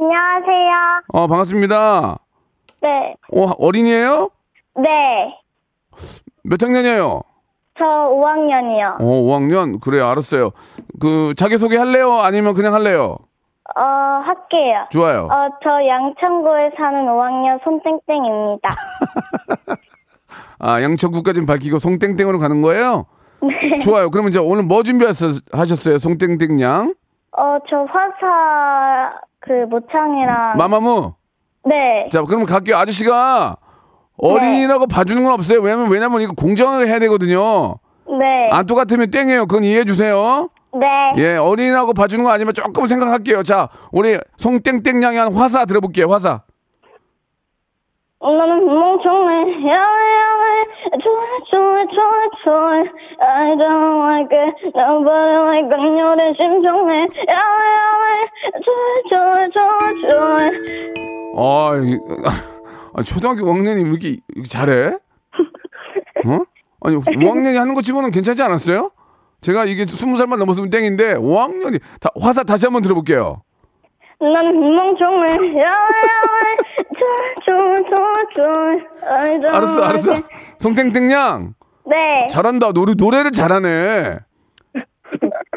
안녕하세요. 0.00 1.02
어 1.12 1.26
반갑습니다. 1.26 2.18
네. 2.82 3.14
어 3.34 3.50
어린이에요? 3.58 4.30
네. 4.76 4.88
몇 6.44 6.62
학년이에요? 6.62 7.20
저 7.78 7.84
5학년이요. 7.84 8.96
어 9.00 9.04
5학년 9.04 9.80
그래요 9.80 10.06
알았어요. 10.06 10.52
그 11.00 11.34
자기 11.36 11.58
소개 11.58 11.76
할래요? 11.76 12.12
아니면 12.20 12.54
그냥 12.54 12.72
할래요? 12.72 13.16
어, 13.76 13.82
할게요. 14.24 14.86
좋아요. 14.90 15.28
어, 15.30 15.48
저 15.62 15.70
양천구에 15.86 16.70
사는 16.76 17.06
5학년 17.06 17.62
손땡땡입니다. 17.64 18.68
아 20.58 20.82
양천구까지 20.82 21.46
밝히고 21.46 21.78
송땡땡으로 21.78 22.38
가는 22.38 22.62
거예요? 22.62 23.06
네. 23.42 23.78
좋아요. 23.78 24.10
그러면 24.10 24.28
이제 24.30 24.38
오늘 24.38 24.62
뭐 24.64 24.82
준비하셨어요? 24.82 25.98
송땡땡 25.98 26.60
양? 26.60 26.94
어, 27.36 27.58
저 27.68 27.84
화사 27.84 29.12
그 29.40 29.52
모창이랑 29.70 30.56
마마무. 30.56 31.14
네. 31.64 32.08
자, 32.10 32.22
그럼 32.22 32.44
갈게요. 32.44 32.76
아저씨가 32.76 33.56
어린이라고 34.18 34.86
봐주는 34.86 35.22
건 35.22 35.32
없어요. 35.32 35.60
왜냐면, 35.60 35.90
왜냐면 35.90 36.20
이거 36.20 36.32
공정하게 36.34 36.86
해야 36.86 36.98
되거든요. 37.00 37.76
네. 38.06 38.48
안 38.52 38.66
똑같으면 38.66 39.10
땡이에요. 39.10 39.46
그건 39.46 39.64
이해해 39.64 39.84
주세요. 39.84 40.48
네. 40.72 40.86
예, 41.18 41.36
어린이라고 41.36 41.92
봐주는 41.94 42.24
거 42.24 42.30
아니면 42.30 42.54
조금 42.54 42.86
생각할게요. 42.86 43.42
자, 43.42 43.68
우리 43.92 44.18
송땡땡 44.36 45.02
양이 45.02 45.16
한 45.16 45.32
화사 45.32 45.64
들어볼게요. 45.64 46.06
화사. 46.08 46.42
나는 48.22 48.66
멍청해 48.66 49.66
야야야 49.66 50.60
좋아 51.02 51.22
좋아 51.50 51.86
좋아 51.86 52.10
좋아 52.44 52.72
I 53.18 53.56
don't 53.56 53.96
like 54.04 54.38
it 54.38 54.66
nobody 54.76 55.36
like 55.40 55.68
강렬한 55.70 56.34
심정해 56.34 57.06
야야야 57.26 58.28
좋아 58.62 59.08
좋아 59.08 59.48
좋아 59.48 60.10
좋아 60.10 60.36
아, 61.38 61.76
이- 61.78 61.98
아, 62.92 63.02
초등학교 63.02 63.46
5학년이 63.46 63.84
왜 63.84 63.88
이렇게, 63.90 64.16
이렇게 64.34 64.48
잘해? 64.48 64.98
어? 66.26 66.38
아니, 66.82 66.96
5학년이 66.96 67.54
하는 67.54 67.74
거 67.74 67.80
치고는 67.80 68.10
괜찮지 68.10 68.42
않았어요? 68.42 68.90
제가 69.40 69.64
이게 69.64 69.84
20살만 69.84 70.38
넘었으면 70.38 70.70
땡인데, 70.70 71.14
5학년이, 71.16 71.80
다, 72.00 72.10
화사 72.20 72.42
다시 72.44 72.66
한번 72.66 72.82
들어볼게요. 72.82 73.42
나는 74.20 74.60
멍청해 74.76 75.62
알았어, 79.50 79.82
알았어. 79.82 80.12
it. 80.14 80.26
송땡땡 80.58 81.10
양. 81.12 81.54
네 81.86 82.26
잘한다. 82.28 82.72
노래, 82.72 82.92
노래를 82.96 83.32
잘하네. 83.32 84.18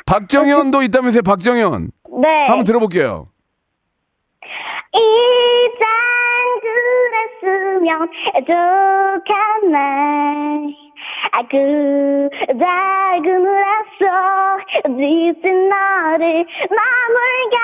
박정현도 0.06 0.82
있다면서요, 0.84 1.22
박정현. 1.24 1.91
네. 2.22 2.28
한번 2.48 2.63
들어볼게요. 2.63 3.28
이젠 4.93 5.86
그랬으면 7.41 8.08
좋겠네 8.48 9.78
아 9.78 10.83
그달 11.41 13.22
그늘에서 13.22 14.04
지친 14.86 15.69
나를 15.69 16.46
머물게 16.69 17.58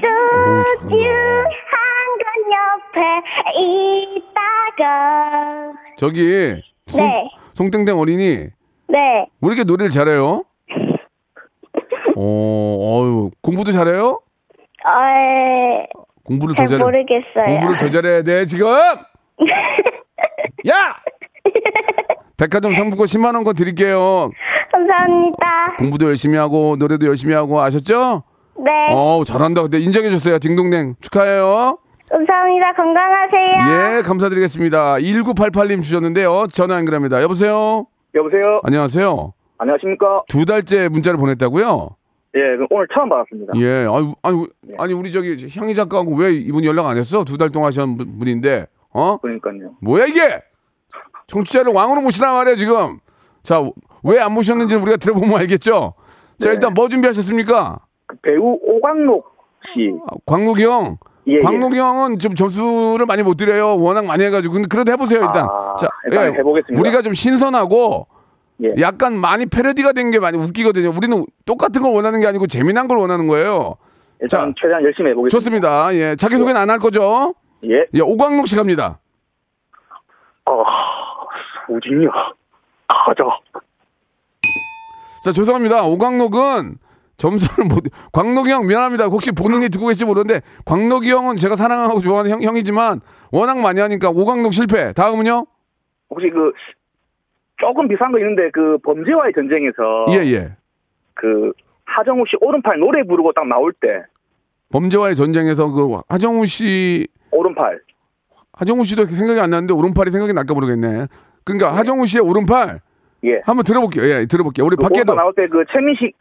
잘한다. 0.00 0.06
소중한 0.80 1.72
건 2.20 2.26
옆에 2.52 2.96
있다가 3.60 4.82
저기, 5.96 6.60
송, 6.86 7.06
네. 7.06 7.10
송땡땡 7.54 7.96
어린이, 7.98 8.48
네 8.88 9.26
왜 9.40 9.48
이렇게 9.48 9.64
노래를 9.64 9.90
잘해요? 9.90 10.42
어, 12.16 12.20
어유 12.20 13.30
공부도 13.42 13.72
잘해요? 13.72 14.20
어, 14.86 14.90
공부를 16.24 16.54
더잘 16.54 16.68
잘해. 16.78 16.82
모르겠어요 16.82 17.44
공부를 17.46 17.76
더 17.78 17.88
잘해야 17.88 18.22
돼, 18.22 18.44
지금! 18.46 18.66
야! 20.68 20.96
백화점 22.36 22.74
상품권 22.74 23.06
10만 23.06 23.34
원권 23.34 23.54
드릴게요. 23.54 24.30
감사합니다. 24.72 25.76
공부도 25.78 26.06
열심히 26.06 26.36
하고 26.38 26.76
노래도 26.78 27.06
열심히 27.06 27.34
하고 27.34 27.60
아셨죠? 27.60 28.22
네. 28.58 28.70
어우 28.92 29.24
잘한다. 29.24 29.62
근데 29.62 29.78
인정해 29.78 30.10
줬어요. 30.10 30.38
딩동댕 30.38 30.96
축하해요. 31.00 31.78
감사합니다. 32.10 32.72
건강하세요. 32.74 33.98
예, 33.98 34.02
감사드리겠습니다. 34.02 34.96
1988님 34.96 35.82
주셨는데요. 35.82 36.46
전화 36.52 36.76
연결합니다. 36.76 37.22
여보세요? 37.22 37.86
여보세요. 38.14 38.60
안녕하세요. 38.62 39.32
안녕하십니까. 39.58 40.22
두 40.28 40.44
달째 40.44 40.88
문자를 40.88 41.18
보냈다고요? 41.18 41.96
예, 42.36 42.40
오늘 42.70 42.86
처음 42.92 43.08
받았습니다. 43.08 43.52
예. 43.56 43.86
아니, 43.88 44.12
아니, 44.22 44.46
아니 44.78 44.92
우리 44.92 45.10
저기 45.12 45.36
향희 45.56 45.74
작가하고 45.74 46.14
왜 46.16 46.32
이분 46.32 46.64
연락 46.64 46.86
안 46.86 46.96
했어? 46.96 47.24
두 47.24 47.36
달 47.38 47.50
동안 47.50 47.68
하신 47.68 47.96
분- 47.96 48.18
분인데. 48.18 48.66
어? 48.92 49.18
그러니까요. 49.18 49.72
뭐야 49.80 50.06
이게? 50.06 50.40
청취자를 51.26 51.72
왕으로 51.72 52.00
모시란 52.00 52.34
말이야 52.34 52.56
지금. 52.56 52.98
자, 53.42 53.62
왜 54.02 54.18
안 54.20 54.32
모셨는지 54.32 54.74
우리가 54.74 54.96
들어보면 54.98 55.40
알겠죠? 55.40 55.94
자, 56.38 56.48
네. 56.48 56.54
일단 56.54 56.74
뭐 56.74 56.88
준비하셨습니까? 56.88 57.78
그 58.06 58.16
배우 58.22 58.58
오광록 58.62 59.24
씨. 59.72 59.92
아, 60.06 60.12
광록이 60.26 60.64
형. 60.64 60.98
예, 61.26 61.34
예. 61.36 61.38
광록이 61.38 61.78
형은 61.78 62.18
좀 62.18 62.34
점수를 62.34 63.06
많이 63.06 63.22
못 63.22 63.36
드려요. 63.36 63.78
워낙 63.78 64.04
많이 64.04 64.24
해가지고. 64.24 64.52
근데 64.54 64.68
그래도 64.68 64.92
해보세요, 64.92 65.20
일단. 65.22 65.46
아, 65.50 65.74
일단 66.06 66.34
해보겠습니다. 66.34 66.78
우리가 66.80 67.00
좀 67.00 67.14
신선하고 67.14 68.06
예. 68.62 68.74
약간 68.80 69.16
많이 69.18 69.46
패러디가 69.46 69.92
된 69.92 70.10
게 70.10 70.18
많이 70.18 70.36
웃기거든요. 70.38 70.90
우리는 70.94 71.24
똑같은 71.46 71.80
걸 71.82 71.92
원하는 71.94 72.20
게 72.20 72.26
아니고 72.26 72.46
재미난 72.46 72.88
걸 72.88 72.98
원하는 72.98 73.26
거예요. 73.26 73.76
일단 74.20 74.48
자, 74.48 74.54
최대한 74.60 74.84
열심히 74.84 75.10
해보겠습니다. 75.10 75.28
좋습니다. 75.38 75.94
예. 75.94 76.14
자기 76.16 76.36
소개는 76.36 76.60
안 76.60 76.68
할 76.70 76.78
거죠? 76.78 77.34
예. 77.64 77.86
예, 77.94 78.00
오광록 78.00 78.46
씨 78.46 78.54
갑니다. 78.56 78.98
아, 80.44 80.52
소진이야. 81.66 82.10
가자. 82.88 83.24
자, 85.22 85.32
죄송합니다. 85.32 85.84
오광록은 85.84 86.76
점수를 87.16 87.68
못, 87.68 87.84
광록이 88.12 88.50
형 88.50 88.66
미안합니다. 88.66 89.06
혹시 89.06 89.32
본인이 89.32 89.68
듣고 89.68 89.86
계실지 89.86 90.04
모르는데, 90.04 90.40
광록이 90.64 91.10
형은 91.10 91.36
제가 91.36 91.56
사랑하고 91.56 92.00
좋아하는 92.00 92.30
형, 92.30 92.42
형이지만, 92.42 93.00
워낙 93.30 93.58
많이 93.58 93.80
하니까 93.80 94.10
오광록 94.10 94.52
실패. 94.52 94.92
다음은요? 94.92 95.46
혹시 96.10 96.30
그 96.30 96.52
조금 97.56 97.88
비싼 97.88 98.12
거 98.12 98.18
있는데 98.18 98.50
그 98.52 98.78
범죄와의 98.84 99.32
전쟁에서 99.34 100.06
예, 100.10 100.26
예. 100.32 100.56
그 101.14 101.52
하정우 101.84 102.24
씨 102.28 102.36
오른팔 102.40 102.78
노래 102.78 103.02
부르고 103.02 103.32
딱 103.32 103.46
나올 103.46 103.72
때 103.72 104.02
범죄와의 104.70 105.16
전쟁에서 105.16 105.70
그 105.70 106.00
하정우 106.08 106.46
씨, 106.46 107.06
오른팔 107.30 107.80
하정우 108.52 108.84
씨도 108.84 109.06
생각이 109.06 109.40
안 109.40 109.50
나는데 109.50 109.72
오른팔이 109.72 110.10
생각이 110.10 110.32
날까 110.32 110.54
모르겠네. 110.54 111.06
그러니까 111.44 111.76
하정우 111.76 112.06
씨의 112.06 112.22
오른팔 112.22 112.80
예. 113.24 113.40
한번 113.44 113.64
들어볼게요. 113.64 114.04
예, 114.04 114.26
들어볼게요. 114.26 114.66
우리 114.66 114.76
그 114.76 114.82
밖에도 114.82 115.14
나올 115.14 115.32
때 115.34 115.46
그 115.48 115.64
최민식 115.72 116.16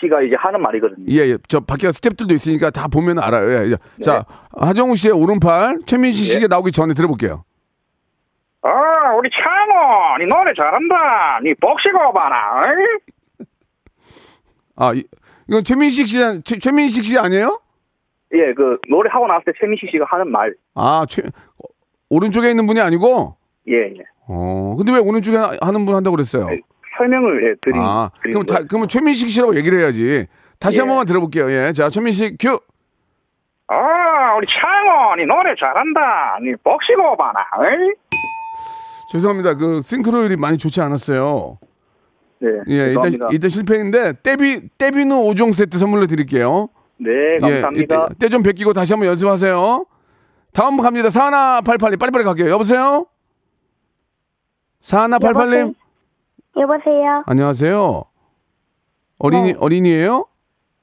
씨가 0.00 0.22
이제 0.22 0.34
하는 0.36 0.60
말이거든요. 0.60 1.06
예, 1.08 1.30
예. 1.30 1.38
저 1.48 1.60
밖에 1.60 1.88
스탭들도 1.88 2.32
있으니까 2.32 2.70
다 2.70 2.88
보면 2.88 3.18
알아요. 3.18 3.50
예, 3.50 3.70
예. 3.72 3.76
자, 4.02 4.24
하정우 4.56 4.96
씨의 4.96 5.12
오른팔 5.14 5.80
최민식 5.86 6.26
예. 6.28 6.34
씨가 6.34 6.46
나오기 6.48 6.72
전에 6.72 6.94
들어볼게요. 6.94 7.44
아, 8.62 9.14
우리 9.16 9.30
창호, 9.30 10.18
니 10.18 10.26
노래 10.26 10.52
잘한다. 10.54 11.40
니 11.44 11.54
복시고 11.54 12.12
봐라. 12.12 12.64
아, 14.76 14.92
이, 14.92 15.04
이건 15.48 15.62
최민식 15.64 16.06
씨, 16.06 16.18
최, 16.44 16.58
최민식 16.58 17.04
씨 17.04 17.16
아니에요? 17.18 17.60
예, 18.34 18.52
그 18.54 18.78
노래 18.90 19.08
하고 19.10 19.26
나왔을 19.28 19.52
때 19.52 19.58
최민식 19.60 19.88
씨가 19.90 20.04
하는 20.08 20.30
말. 20.30 20.52
아, 20.74 21.06
최, 21.08 21.22
어, 21.22 21.64
오른쪽에 22.10 22.50
있는 22.50 22.66
분이 22.66 22.80
아니고? 22.80 23.36
예, 23.68 23.74
예. 23.96 24.02
어, 24.28 24.74
근데 24.76 24.92
왜 24.92 24.98
오른쪽에 24.98 25.36
하- 25.36 25.52
하는 25.60 25.86
분 25.86 25.94
한다고 25.94 26.16
그랬어요? 26.16 26.46
네, 26.48 26.60
설명을 26.98 27.50
예, 27.50 27.54
드린. 27.62 27.80
아, 27.80 28.10
그럼 28.22 28.44
다. 28.44 28.58
그러면 28.68 28.88
최민식 28.88 29.28
씨라고 29.30 29.54
얘기를 29.56 29.78
해야지. 29.78 30.26
다시 30.58 30.78
예. 30.78 30.80
한 30.82 30.88
번만 30.88 31.06
들어볼게요. 31.06 31.50
예. 31.50 31.72
자, 31.72 31.88
최민식 31.90 32.36
큐! 32.40 32.58
아, 33.68 34.34
우리 34.36 34.46
니 35.18 35.26
노래 35.26 35.54
잘한다. 35.58 36.38
니 36.42 36.54
복시고 36.62 37.16
봐라. 37.16 37.44
어이? 37.58 37.92
죄송합니다. 39.12 39.54
그 39.54 39.80
싱크로율이 39.82 40.36
많이 40.36 40.56
좋지 40.58 40.80
않았어요. 40.80 41.58
네, 42.38 42.48
예, 42.68 42.74
일단, 42.88 43.02
죄송합니다. 43.10 43.26
일단 43.32 43.50
실패인데, 43.50 44.12
떼비, 44.22 44.68
떼비누 44.78 45.14
5종 45.14 45.52
세트 45.54 45.78
선물로 45.78 46.06
드릴게요. 46.06 46.68
네, 46.98 47.10
감사합니다. 47.40 48.08
예, 48.10 48.14
때좀 48.18 48.42
베끼고 48.42 48.72
다시 48.72 48.92
한번 48.92 49.08
연습하세요. 49.08 49.86
다음 50.52 50.76
갑니다. 50.80 51.10
사나 51.10 51.60
88님 51.60 51.98
빨리빨리 51.98 52.24
갈게요. 52.24 52.50
여보세요? 52.50 53.06
사나 54.86 55.18
88님 55.18 55.74
여보세요. 56.56 57.24
안녕하세요. 57.26 58.04
어린이 59.18 59.52
네. 59.52 59.58
어린이에요? 59.58 60.26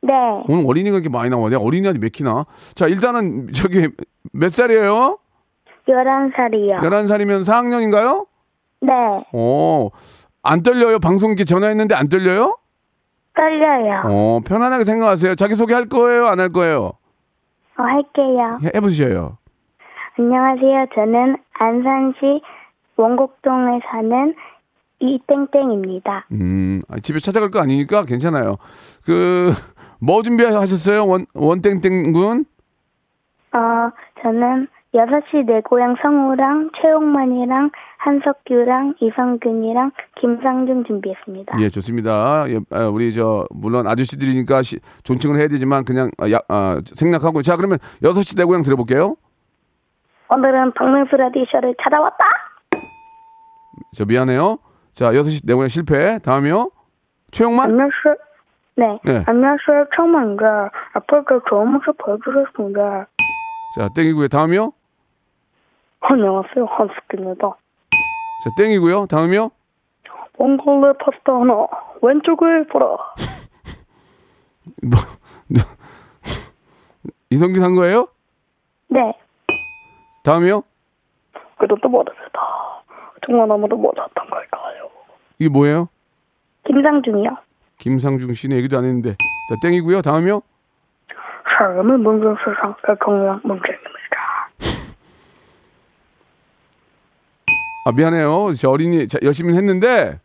네. 0.01 0.11
오늘 0.49 0.65
어린이가 0.67 0.95
이렇게 0.97 1.07
많이 1.07 1.29
나와. 1.29 1.47
내가 1.49 1.61
어린이한테 1.61 2.01
몇 2.01 2.11
키나? 2.11 2.45
자, 2.75 2.87
일단은 2.87 3.53
저기 3.53 3.87
몇 4.33 4.51
살이에요? 4.51 5.19
11살이요. 5.87 6.79
11살이면 6.81 7.43
4학년인가요? 7.45 8.27
네. 8.81 8.91
어. 9.31 9.87
안 10.43 10.63
떨려요? 10.63 10.99
방송 10.99 11.29
이렇게 11.29 11.45
전화했는데 11.45 11.95
안 11.95 12.09
떨려요? 12.09 12.57
떨려요. 13.35 14.01
어, 14.05 14.39
편안하게 14.45 14.83
생각하세요. 14.83 15.35
자기 15.35 15.55
소개 15.55 15.73
할 15.73 15.85
거예요? 15.87 16.27
안 16.27 16.41
할 16.41 16.49
거예요? 16.49 16.91
어, 17.77 17.83
할게요. 17.83 18.59
해, 18.65 18.71
해보셔요. 18.75 19.37
안녕하세요. 20.19 20.87
저는 20.93 21.37
안산시 21.53 22.41
원곡동에 22.95 23.79
사는 23.91 24.35
이땡땡입니다. 24.99 26.27
음, 26.31 26.81
아, 26.89 26.99
집에 26.99 27.19
찾아갈 27.19 27.49
거 27.51 27.59
아니니까 27.59 28.05
괜찮아요. 28.05 28.55
그, 29.05 29.51
뭐 29.99 30.21
준비하셨어요? 30.21 31.05
원, 31.07 31.25
원땡땡 31.33 32.13
군? 32.13 32.45
어, 33.53 33.91
저는 34.21 34.67
6시 34.93 35.45
내 35.47 35.61
고향 35.61 35.95
성우랑 36.01 36.69
최홍만이랑 36.79 37.71
한석규랑 37.97 38.95
이성균이랑 39.01 39.91
김상중 40.21 40.83
준비했습니다. 40.85 41.59
예, 41.61 41.69
좋습니다. 41.69 42.45
예, 42.49 42.59
아, 42.71 42.87
우리 42.87 43.13
저, 43.13 43.45
물론 43.51 43.87
아저씨들이니까 43.87 44.61
시- 44.61 44.79
존칭을 45.03 45.39
해야 45.39 45.47
되지만 45.47 45.83
그냥 45.83 46.11
아, 46.19 46.29
야, 46.31 46.39
아, 46.47 46.79
생략하고. 46.85 47.41
자, 47.41 47.57
그러면 47.57 47.79
6시 48.03 48.37
내 48.37 48.43
고향 48.43 48.61
들어볼게요. 48.61 49.15
오늘은 50.29 50.73
박명수 50.73 51.15
라디오쇼를 51.15 51.75
찾아왔다. 51.83 52.25
저 53.95 54.05
미안해요. 54.05 54.57
자, 54.93 55.11
6시 55.11 55.45
내 55.45 55.53
고향 55.53 55.67
실패. 55.69 56.19
다음이요. 56.19 56.71
최영만? 57.31 57.69
안녕하세요. 57.69 58.15
네. 58.75 58.99
네. 59.03 59.23
안녕하세요. 59.27 59.87
청만입니다. 59.95 60.71
앞으로도 60.93 61.41
좋은 61.49 61.67
모습 61.73 61.97
보여주겠습니다. 61.97 63.07
자, 63.75 63.89
땡이고요. 63.95 64.27
다음이요. 64.27 64.71
안녕하세요. 66.01 66.65
한석규입니다. 66.65 67.47
자, 67.49 68.49
땡이고요. 68.57 69.05
다음이요. 69.07 69.49
몽골레 70.37 70.93
파스타 70.99 71.33
하나. 71.33 71.67
왼쪽을 72.01 72.67
보라. 72.67 72.85
뭐, 74.83 74.99
이성균 77.29 77.63
한 77.63 77.75
거예요? 77.75 78.07
네. 78.89 78.99
다음이요. 80.23 80.61
그래도 81.57 81.87
모르겠다. 81.87 82.72
정말 83.25 83.51
아무도 83.51 83.75
못했던 83.75 84.29
걸까요? 84.29 84.89
이게 85.39 85.49
뭐예요? 85.49 85.89
김상중이요. 86.65 87.29
김상중 87.77 88.33
씨는 88.33 88.57
얘기도 88.57 88.77
안 88.77 88.85
했는데. 88.85 89.11
자, 89.11 89.55
땡이고요. 89.61 90.01
다음이요. 90.01 90.41
사람의 91.57 91.97
문제 91.99 92.25
세상 92.43 92.75
대통령 92.85 93.39
문제입니다. 93.43 93.89
아, 97.85 97.91
미안해요. 97.91 98.53
저 98.53 98.69
어린이 98.69 99.07
자, 99.07 99.19
열심히 99.21 99.55
했는데 99.55 100.19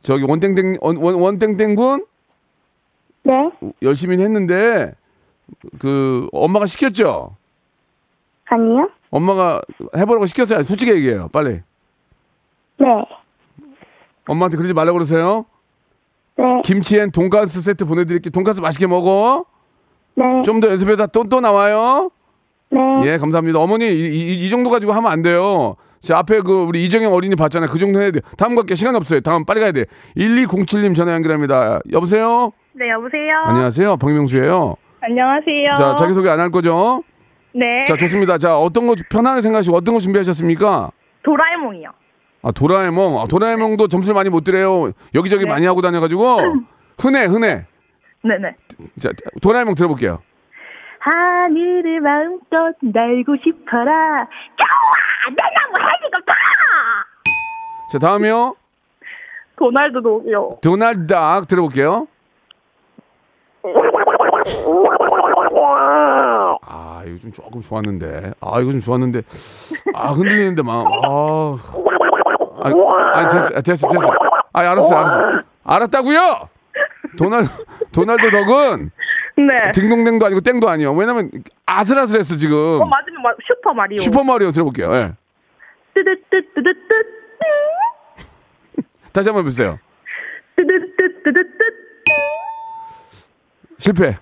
저기 0.00 0.22
원땡땡 0.22 0.78
원, 0.80 0.96
원, 0.98 1.14
원땡땡 1.16 1.74
군 1.74 2.06
네. 3.24 3.50
열심히 3.82 4.22
했는데 4.22 4.92
그 5.80 6.28
엄마가 6.32 6.66
시켰죠. 6.66 7.34
아니요. 8.44 8.88
엄마가 9.10 9.60
해보라고 9.96 10.26
시켰어요. 10.26 10.62
솔직히 10.62 10.92
얘기해요. 10.92 11.28
빨리. 11.32 11.62
네. 12.78 12.86
엄마한테 14.26 14.56
그러지 14.56 14.74
말라고 14.74 14.98
그러세요. 14.98 15.44
네. 16.36 16.44
김치엔 16.64 17.12
돈가스 17.12 17.60
세트 17.60 17.84
보내드릴게요. 17.86 18.30
돈가스 18.30 18.60
맛있게 18.60 18.86
먹어. 18.86 19.44
네. 20.14 20.24
좀 20.44 20.60
더 20.60 20.68
연습해서 20.70 21.06
또 21.08 21.24
또 21.24 21.40
나와요. 21.40 22.10
네. 22.70 22.80
예, 23.04 23.18
감사합니다. 23.18 23.58
어머니 23.60 23.86
이, 23.86 24.06
이, 24.08 24.46
이 24.46 24.50
정도 24.50 24.70
가지고 24.70 24.92
하면 24.92 25.10
안 25.10 25.22
돼요. 25.22 25.76
자, 26.00 26.18
앞에 26.18 26.40
그 26.40 26.64
우리 26.64 26.84
이정영 26.84 27.12
어린이 27.12 27.36
봤잖아요. 27.36 27.70
그 27.70 27.78
정도 27.78 28.00
해야 28.00 28.10
돼. 28.10 28.20
다음 28.36 28.54
갈게 28.54 28.74
시간 28.74 28.96
없어요. 28.96 29.20
다음 29.20 29.44
빨리 29.44 29.60
가야 29.60 29.72
돼. 29.72 29.86
1207님 30.16 30.94
전화 30.94 31.12
연결합니다. 31.14 31.80
여보세요? 31.92 32.52
네, 32.74 32.90
여보세요? 32.90 33.34
안녕하세요. 33.46 33.96
박명수예요. 33.96 34.76
안녕하세요. 35.00 35.74
자, 35.78 35.94
자기소개 35.94 36.28
안 36.28 36.40
할 36.40 36.50
거죠? 36.50 37.02
네. 37.54 37.84
자, 37.86 37.96
좋습니다. 37.96 38.36
자, 38.38 38.58
어떤 38.58 38.86
거 38.86 38.94
주- 38.94 39.04
편하게 39.08 39.40
생각하시고 39.40 39.76
어떤 39.76 39.94
거 39.94 40.00
준비하셨습니까? 40.00 40.90
도라에몽이요. 41.22 41.90
아, 42.46 42.52
도라에몽. 42.52 43.20
아, 43.20 43.26
도라에몽도 43.26 43.88
점수를 43.88 44.14
많이 44.14 44.30
못 44.30 44.44
드려요. 44.44 44.92
여기저기 45.16 45.44
네. 45.44 45.50
많이 45.50 45.66
하고 45.66 45.82
다녀가지고. 45.82 46.38
흔해, 46.96 47.24
흔해. 47.24 47.66
네네. 48.22 48.54
자, 49.00 49.10
도라에몽 49.42 49.74
들어볼게요. 49.74 50.22
하늘을 51.00 52.00
마음껏 52.00 52.72
날고 52.80 53.36
싶어라. 53.42 54.28
좋아! 54.56 55.28
내 55.30 55.42
너무 55.56 55.76
해지고 55.76 56.24
봐! 56.24 56.34
자, 57.90 57.98
다음이요. 57.98 58.54
도날드도요. 59.56 60.58
도날드 60.62 61.06
닥 61.08 61.48
들어볼게요. 61.48 62.06
아, 66.62 67.02
이거 67.06 67.18
좀 67.18 67.32
조금 67.32 67.60
좋았는데. 67.60 68.34
아, 68.40 68.60
이거 68.60 68.70
좀 68.70 68.80
좋았는데. 68.80 69.22
아, 69.94 70.08
흔들리는데 70.12 70.62
막. 70.62 70.86
아. 71.04 71.56
아, 72.62 73.18
아니, 73.18 73.28
됐어, 73.28 73.54
아, 73.56 73.60
됐어, 73.60 73.88
됐어. 73.88 74.08
아, 74.52 74.60
알았어, 74.60 74.96
알았어. 74.96 75.18
알았다고요. 75.64 76.48
도날 77.18 77.44
도날드 77.92 78.30
덕은 78.30 78.90
네. 79.38 79.72
딩동댕도 79.72 80.26
아니고 80.26 80.40
땡도 80.40 80.68
아니요. 80.68 80.92
왜냐면 80.92 81.30
아슬아슬했어 81.66 82.36
지금. 82.36 82.56
어, 82.56 82.84
맞으면 82.86 83.22
마, 83.22 83.30
슈퍼 83.46 83.72
마리오. 83.74 83.98
슈퍼 83.98 84.22
마리오 84.24 84.50
들어볼게요. 84.50 84.92
예. 84.94 85.12
뜨드뜨뜨뜨뜨. 85.94 86.78
다시 89.12 89.28
한번 89.28 89.44
해보세요. 89.44 89.78
뜨드뜨뜨뜨뜨. 90.56 91.58
실패. 93.78 94.18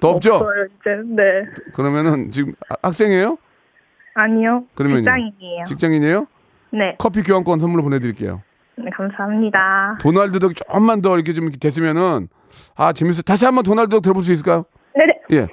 더 0.00 0.10
없죠? 0.10 0.34
없어요, 0.34 0.64
이제. 0.66 0.90
네. 1.06 1.22
그러면은 1.74 2.30
지금 2.30 2.52
아- 2.68 2.74
학생이에요? 2.82 3.38
아니요. 4.16 4.64
그러면요? 4.74 5.00
직장인이에요. 5.02 5.64
직장인이에요? 5.66 6.26
네. 6.72 6.94
커피 6.98 7.22
교환권 7.22 7.60
선물로 7.60 7.82
보내드릴게요. 7.82 8.42
네, 8.78 8.90
감사합니다. 8.90 9.96
도날드 10.00 10.38
덕이 10.38 10.54
조금만 10.54 11.00
더 11.00 11.14
이렇게 11.16 11.32
좀 11.32 11.50
됐으면은 11.50 12.28
아 12.76 12.92
재밌어. 12.92 13.22
다시 13.22 13.44
한번 13.44 13.62
도날드 13.64 13.90
덕 13.90 14.02
들어볼 14.02 14.22
수 14.22 14.32
있을까요? 14.32 14.64
네네. 14.94 15.12
예. 15.32 15.48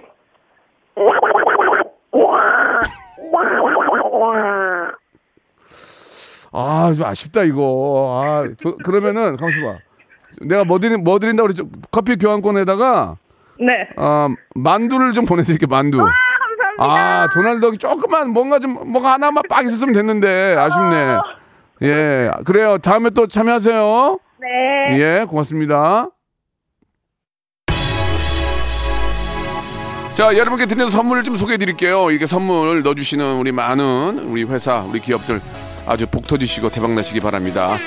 아, 6.51 6.93
좀 6.95 7.05
아쉽다 7.07 7.43
이거. 7.43 8.21
아, 8.23 8.47
저- 8.57 8.75
그러면은 8.77 9.37
가만있어 9.37 9.61
봐. 9.73 9.77
내가 10.41 10.63
뭐 10.63 10.79
드린 10.79 11.03
뭐 11.03 11.19
드린다고 11.19 11.47
그랬죠? 11.47 11.65
커피 11.91 12.15
교환권에다가 12.17 13.17
네. 13.59 13.87
어, 13.97 14.29
만두를 14.55 15.11
좀 15.13 15.25
보내 15.25 15.43
드릴게요. 15.43 15.67
만두. 15.69 15.99
아, 16.79 17.27
도날드 17.33 17.61
덕이 17.61 17.77
조금만 17.77 18.29
뭔가 18.29 18.59
좀 18.59 18.73
뭔가 18.91 19.13
하나만 19.13 19.43
빡 19.49 19.65
있었으면 19.65 19.93
됐는데 19.93 20.55
아쉽네. 20.57 21.17
예, 21.83 22.31
그래요. 22.45 22.77
다음에 22.77 23.09
또 23.09 23.27
참여하세요. 23.27 24.19
네. 24.39 24.99
예, 24.99 25.25
고맙습니다. 25.27 26.09
자, 30.15 30.37
여러분께 30.37 30.67
드리는 30.67 30.89
선물을 30.89 31.23
좀 31.23 31.35
소개해 31.35 31.57
드릴게요. 31.57 32.11
이게 32.11 32.27
선물 32.27 32.83
넣어주시는 32.83 33.37
우리 33.37 33.51
많은 33.51 34.19
우리 34.29 34.43
회사, 34.43 34.81
우리 34.81 34.99
기업들 34.99 35.41
아주 35.87 36.05
복 36.07 36.27
터지시고 36.27 36.69
대박 36.69 36.91
나시기 36.91 37.19
바랍니다. 37.19 37.77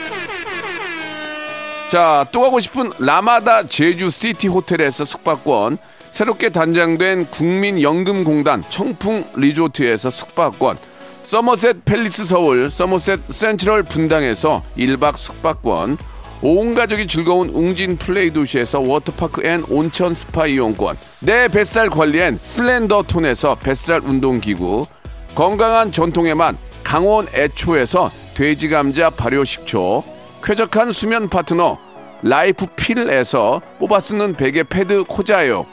자, 1.88 2.27
또 2.33 2.42
가고 2.42 2.59
싶은 2.59 2.90
라마다 2.99 3.62
제주 3.62 4.11
시티 4.11 4.49
호텔에서 4.49 5.05
숙박권, 5.05 5.79
새롭게 6.16 6.48
단장된 6.48 7.26
국민연금공단 7.26 8.64
청풍 8.70 9.22
리조트에서 9.37 10.09
숙박권, 10.09 10.79
서머셋 11.24 11.85
팰리스 11.85 12.24
서울, 12.24 12.70
서머셋 12.70 13.20
센트럴 13.29 13.83
분당에서 13.83 14.62
1박 14.79 15.18
숙박권, 15.18 15.98
온 16.40 16.74
가족이 16.74 17.07
즐거운 17.07 17.50
웅진 17.50 17.98
플레이 17.98 18.31
도시에서 18.31 18.81
워터파크 18.81 19.46
and 19.46 19.62
온천 19.68 20.14
스파 20.14 20.46
이용권, 20.46 20.96
내 21.20 21.48
뱃살 21.48 21.90
관리엔 21.90 22.38
슬렌더 22.42 23.02
톤에서 23.02 23.57
뱃살 23.57 24.00
운동기구, 24.02 24.87
건강한 25.35 25.92
전통의 25.92 26.35
맛 26.35 26.57
강원 26.83 27.26
애초에서 27.35 28.11
돼지 28.35 28.70
감자 28.70 29.11
발효 29.11 29.44
식초, 29.44 30.02
쾌적한 30.42 30.92
수면 30.92 31.29
파트너 31.29 31.76
라이프 32.22 32.64
필에서 32.74 33.61
뽑아 33.79 34.00
쓰는 34.00 34.33
베개 34.35 34.62
패드 34.62 35.05
코자요, 35.05 35.66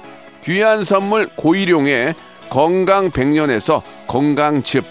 귀한 0.44 0.84
선물 0.84 1.30
고일용의 1.36 2.16
건강 2.50 3.12
백년에서 3.12 3.82
건강즙, 4.08 4.84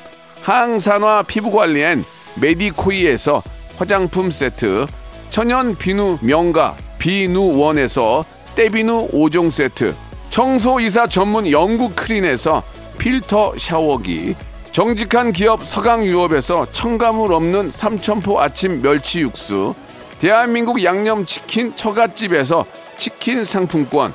항산화 0.43 1.25
피부 1.25 1.51
관리엔 1.51 2.05
메디코이에서 2.41 3.43
화장품 3.77 4.31
세트, 4.31 4.87
천연 5.31 5.77
비누 5.77 6.19
명가 6.23 6.75
비누원에서 6.99 8.25
때비누 8.55 9.11
5종 9.11 9.51
세트, 9.51 9.95
청소이사 10.31 11.07
전문 11.09 11.51
영구 11.51 11.93
크린에서 11.95 12.63
필터 12.99 13.55
샤워기, 13.59 14.35
정직한 14.73 15.33
기업 15.33 15.63
서강유업에서 15.65 16.73
첨가물 16.73 17.33
없는 17.33 17.71
삼천포 17.71 18.41
아침 18.41 18.81
멸치 18.81 19.21
육수, 19.21 19.75
대한민국 20.19 20.83
양념치킨 20.83 21.77
처갓집에서 21.77 22.65
치킨 22.97 23.45
상품권, 23.45 24.15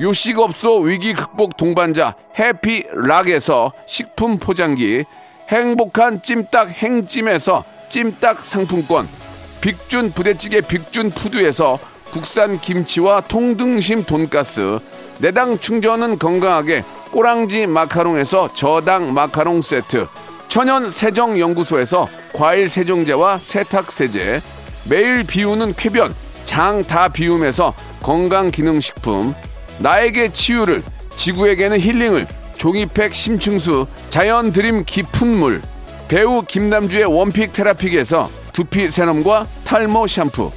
요식업소 0.00 0.78
위기 0.80 1.12
극복 1.12 1.56
동반자 1.56 2.14
해피락에서 2.38 3.72
식품 3.86 4.38
포장기, 4.38 5.04
행복한 5.48 6.22
찜닭 6.22 6.70
행찜에서 6.70 7.64
찜닭 7.88 8.44
상품권, 8.44 9.08
빅준 9.60 10.12
부대찌개 10.12 10.60
빅준 10.60 11.10
푸드에서 11.10 11.78
국산 12.12 12.60
김치와 12.60 13.22
통등심 13.22 14.04
돈가스, 14.04 14.78
내당 15.18 15.58
충전은 15.58 16.18
건강하게 16.18 16.82
꼬랑지 17.10 17.66
마카롱에서 17.66 18.54
저당 18.54 19.12
마카롱 19.12 19.62
세트, 19.62 20.06
천연 20.48 20.90
세정 20.90 21.38
연구소에서 21.38 22.06
과일 22.34 22.68
세정제와 22.68 23.40
세탁 23.42 23.90
세제, 23.90 24.40
매일 24.88 25.24
비우는 25.24 25.74
쾌변 25.74 26.14
장 26.44 26.82
다 26.82 27.08
비움에서 27.08 27.74
건강 28.00 28.50
기능 28.50 28.80
식품, 28.80 29.34
나에게 29.78 30.32
치유를 30.32 30.82
지구에게는 31.16 31.80
힐링을 31.80 32.26
종이팩 32.56 33.14
심층수 33.14 33.86
자연 34.10 34.52
드림 34.52 34.84
깊은 34.84 35.28
물 35.28 35.62
배우 36.08 36.42
김남주의 36.42 37.04
원픽 37.04 37.52
테라픽에서 37.52 38.28
두피 38.52 38.90
세럼과 38.90 39.46
탈모 39.64 40.06
샴푸 40.06 40.50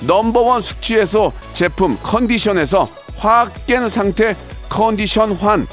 넘버원 0.00 0.62
숙취해소 0.62 1.32
제품 1.52 1.96
컨디션에서 2.02 2.88
확 3.16 3.66
깬 3.66 3.88
상태 3.88 4.36
컨디션 4.68 5.32
환 5.32 5.66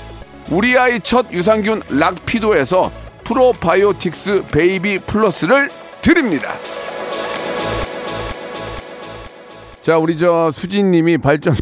우리 0.51 0.77
아이 0.77 0.99
첫 0.99 1.31
유산균 1.31 1.81
락피도에서 1.89 2.91
프로바이오틱스 3.23 4.45
베이비 4.51 4.99
플러스를 4.99 5.69
드립니다. 6.01 6.49
자, 9.81 9.97
우리 9.97 10.17
저 10.17 10.51
수진님이 10.51 11.17
발전 11.17 11.55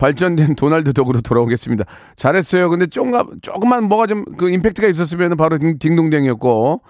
발전된 0.00 0.54
도날드 0.56 0.94
덕으로 0.94 1.20
돌아오겠습니다. 1.20 1.84
잘했어요. 2.16 2.70
근데 2.70 2.86
조금 2.86 3.12
조금만 3.42 3.84
뭐가 3.84 4.06
좀 4.06 4.24
그 4.38 4.48
임팩트가 4.48 4.88
있었으면 4.88 5.36
바로 5.36 5.58
딩- 5.58 5.78
딩동댕이었고 5.78 6.80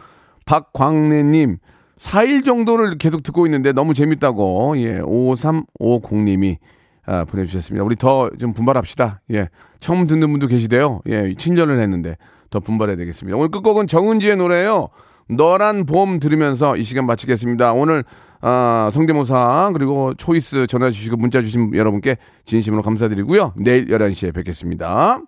박광래님 0.46 1.58
4일 1.98 2.44
정도를 2.44 2.96
계속 2.98 3.22
듣고 3.22 3.46
있는데 3.46 3.72
너무 3.72 3.92
재밌다고 3.94 4.74
예 4.78 5.00
5350님이 5.00 6.56
아, 7.06 7.24
보내주셨습니다. 7.24 7.84
우리 7.84 7.96
더 7.96 8.30
좀 8.38 8.52
분발합시다. 8.54 9.20
예 9.32 9.48
처음 9.80 10.06
듣는 10.06 10.30
분도 10.30 10.46
계시대요. 10.46 11.00
예 11.08 11.34
친절을 11.34 11.80
했는데 11.80 12.16
더 12.50 12.60
분발해야 12.60 12.96
되겠습니다. 12.96 13.36
오늘 13.36 13.50
끝곡은 13.50 13.86
정은지의 13.88 14.36
노래예요. 14.36 14.88
너란 15.28 15.84
봄 15.86 16.20
들으면서 16.20 16.76
이 16.76 16.82
시간 16.82 17.06
마치겠습니다. 17.06 17.72
오늘 17.72 18.04
아, 18.40 18.88
성대모사 18.92 19.70
그리고 19.74 20.14
초이스 20.14 20.66
전화 20.66 20.90
주시고 20.90 21.16
문자 21.16 21.42
주신 21.42 21.74
여러분께 21.74 22.16
진심으로 22.44 22.82
감사드리고요. 22.82 23.54
내일 23.58 23.86
11시에 23.86 24.34
뵙겠습니다. 24.34 25.20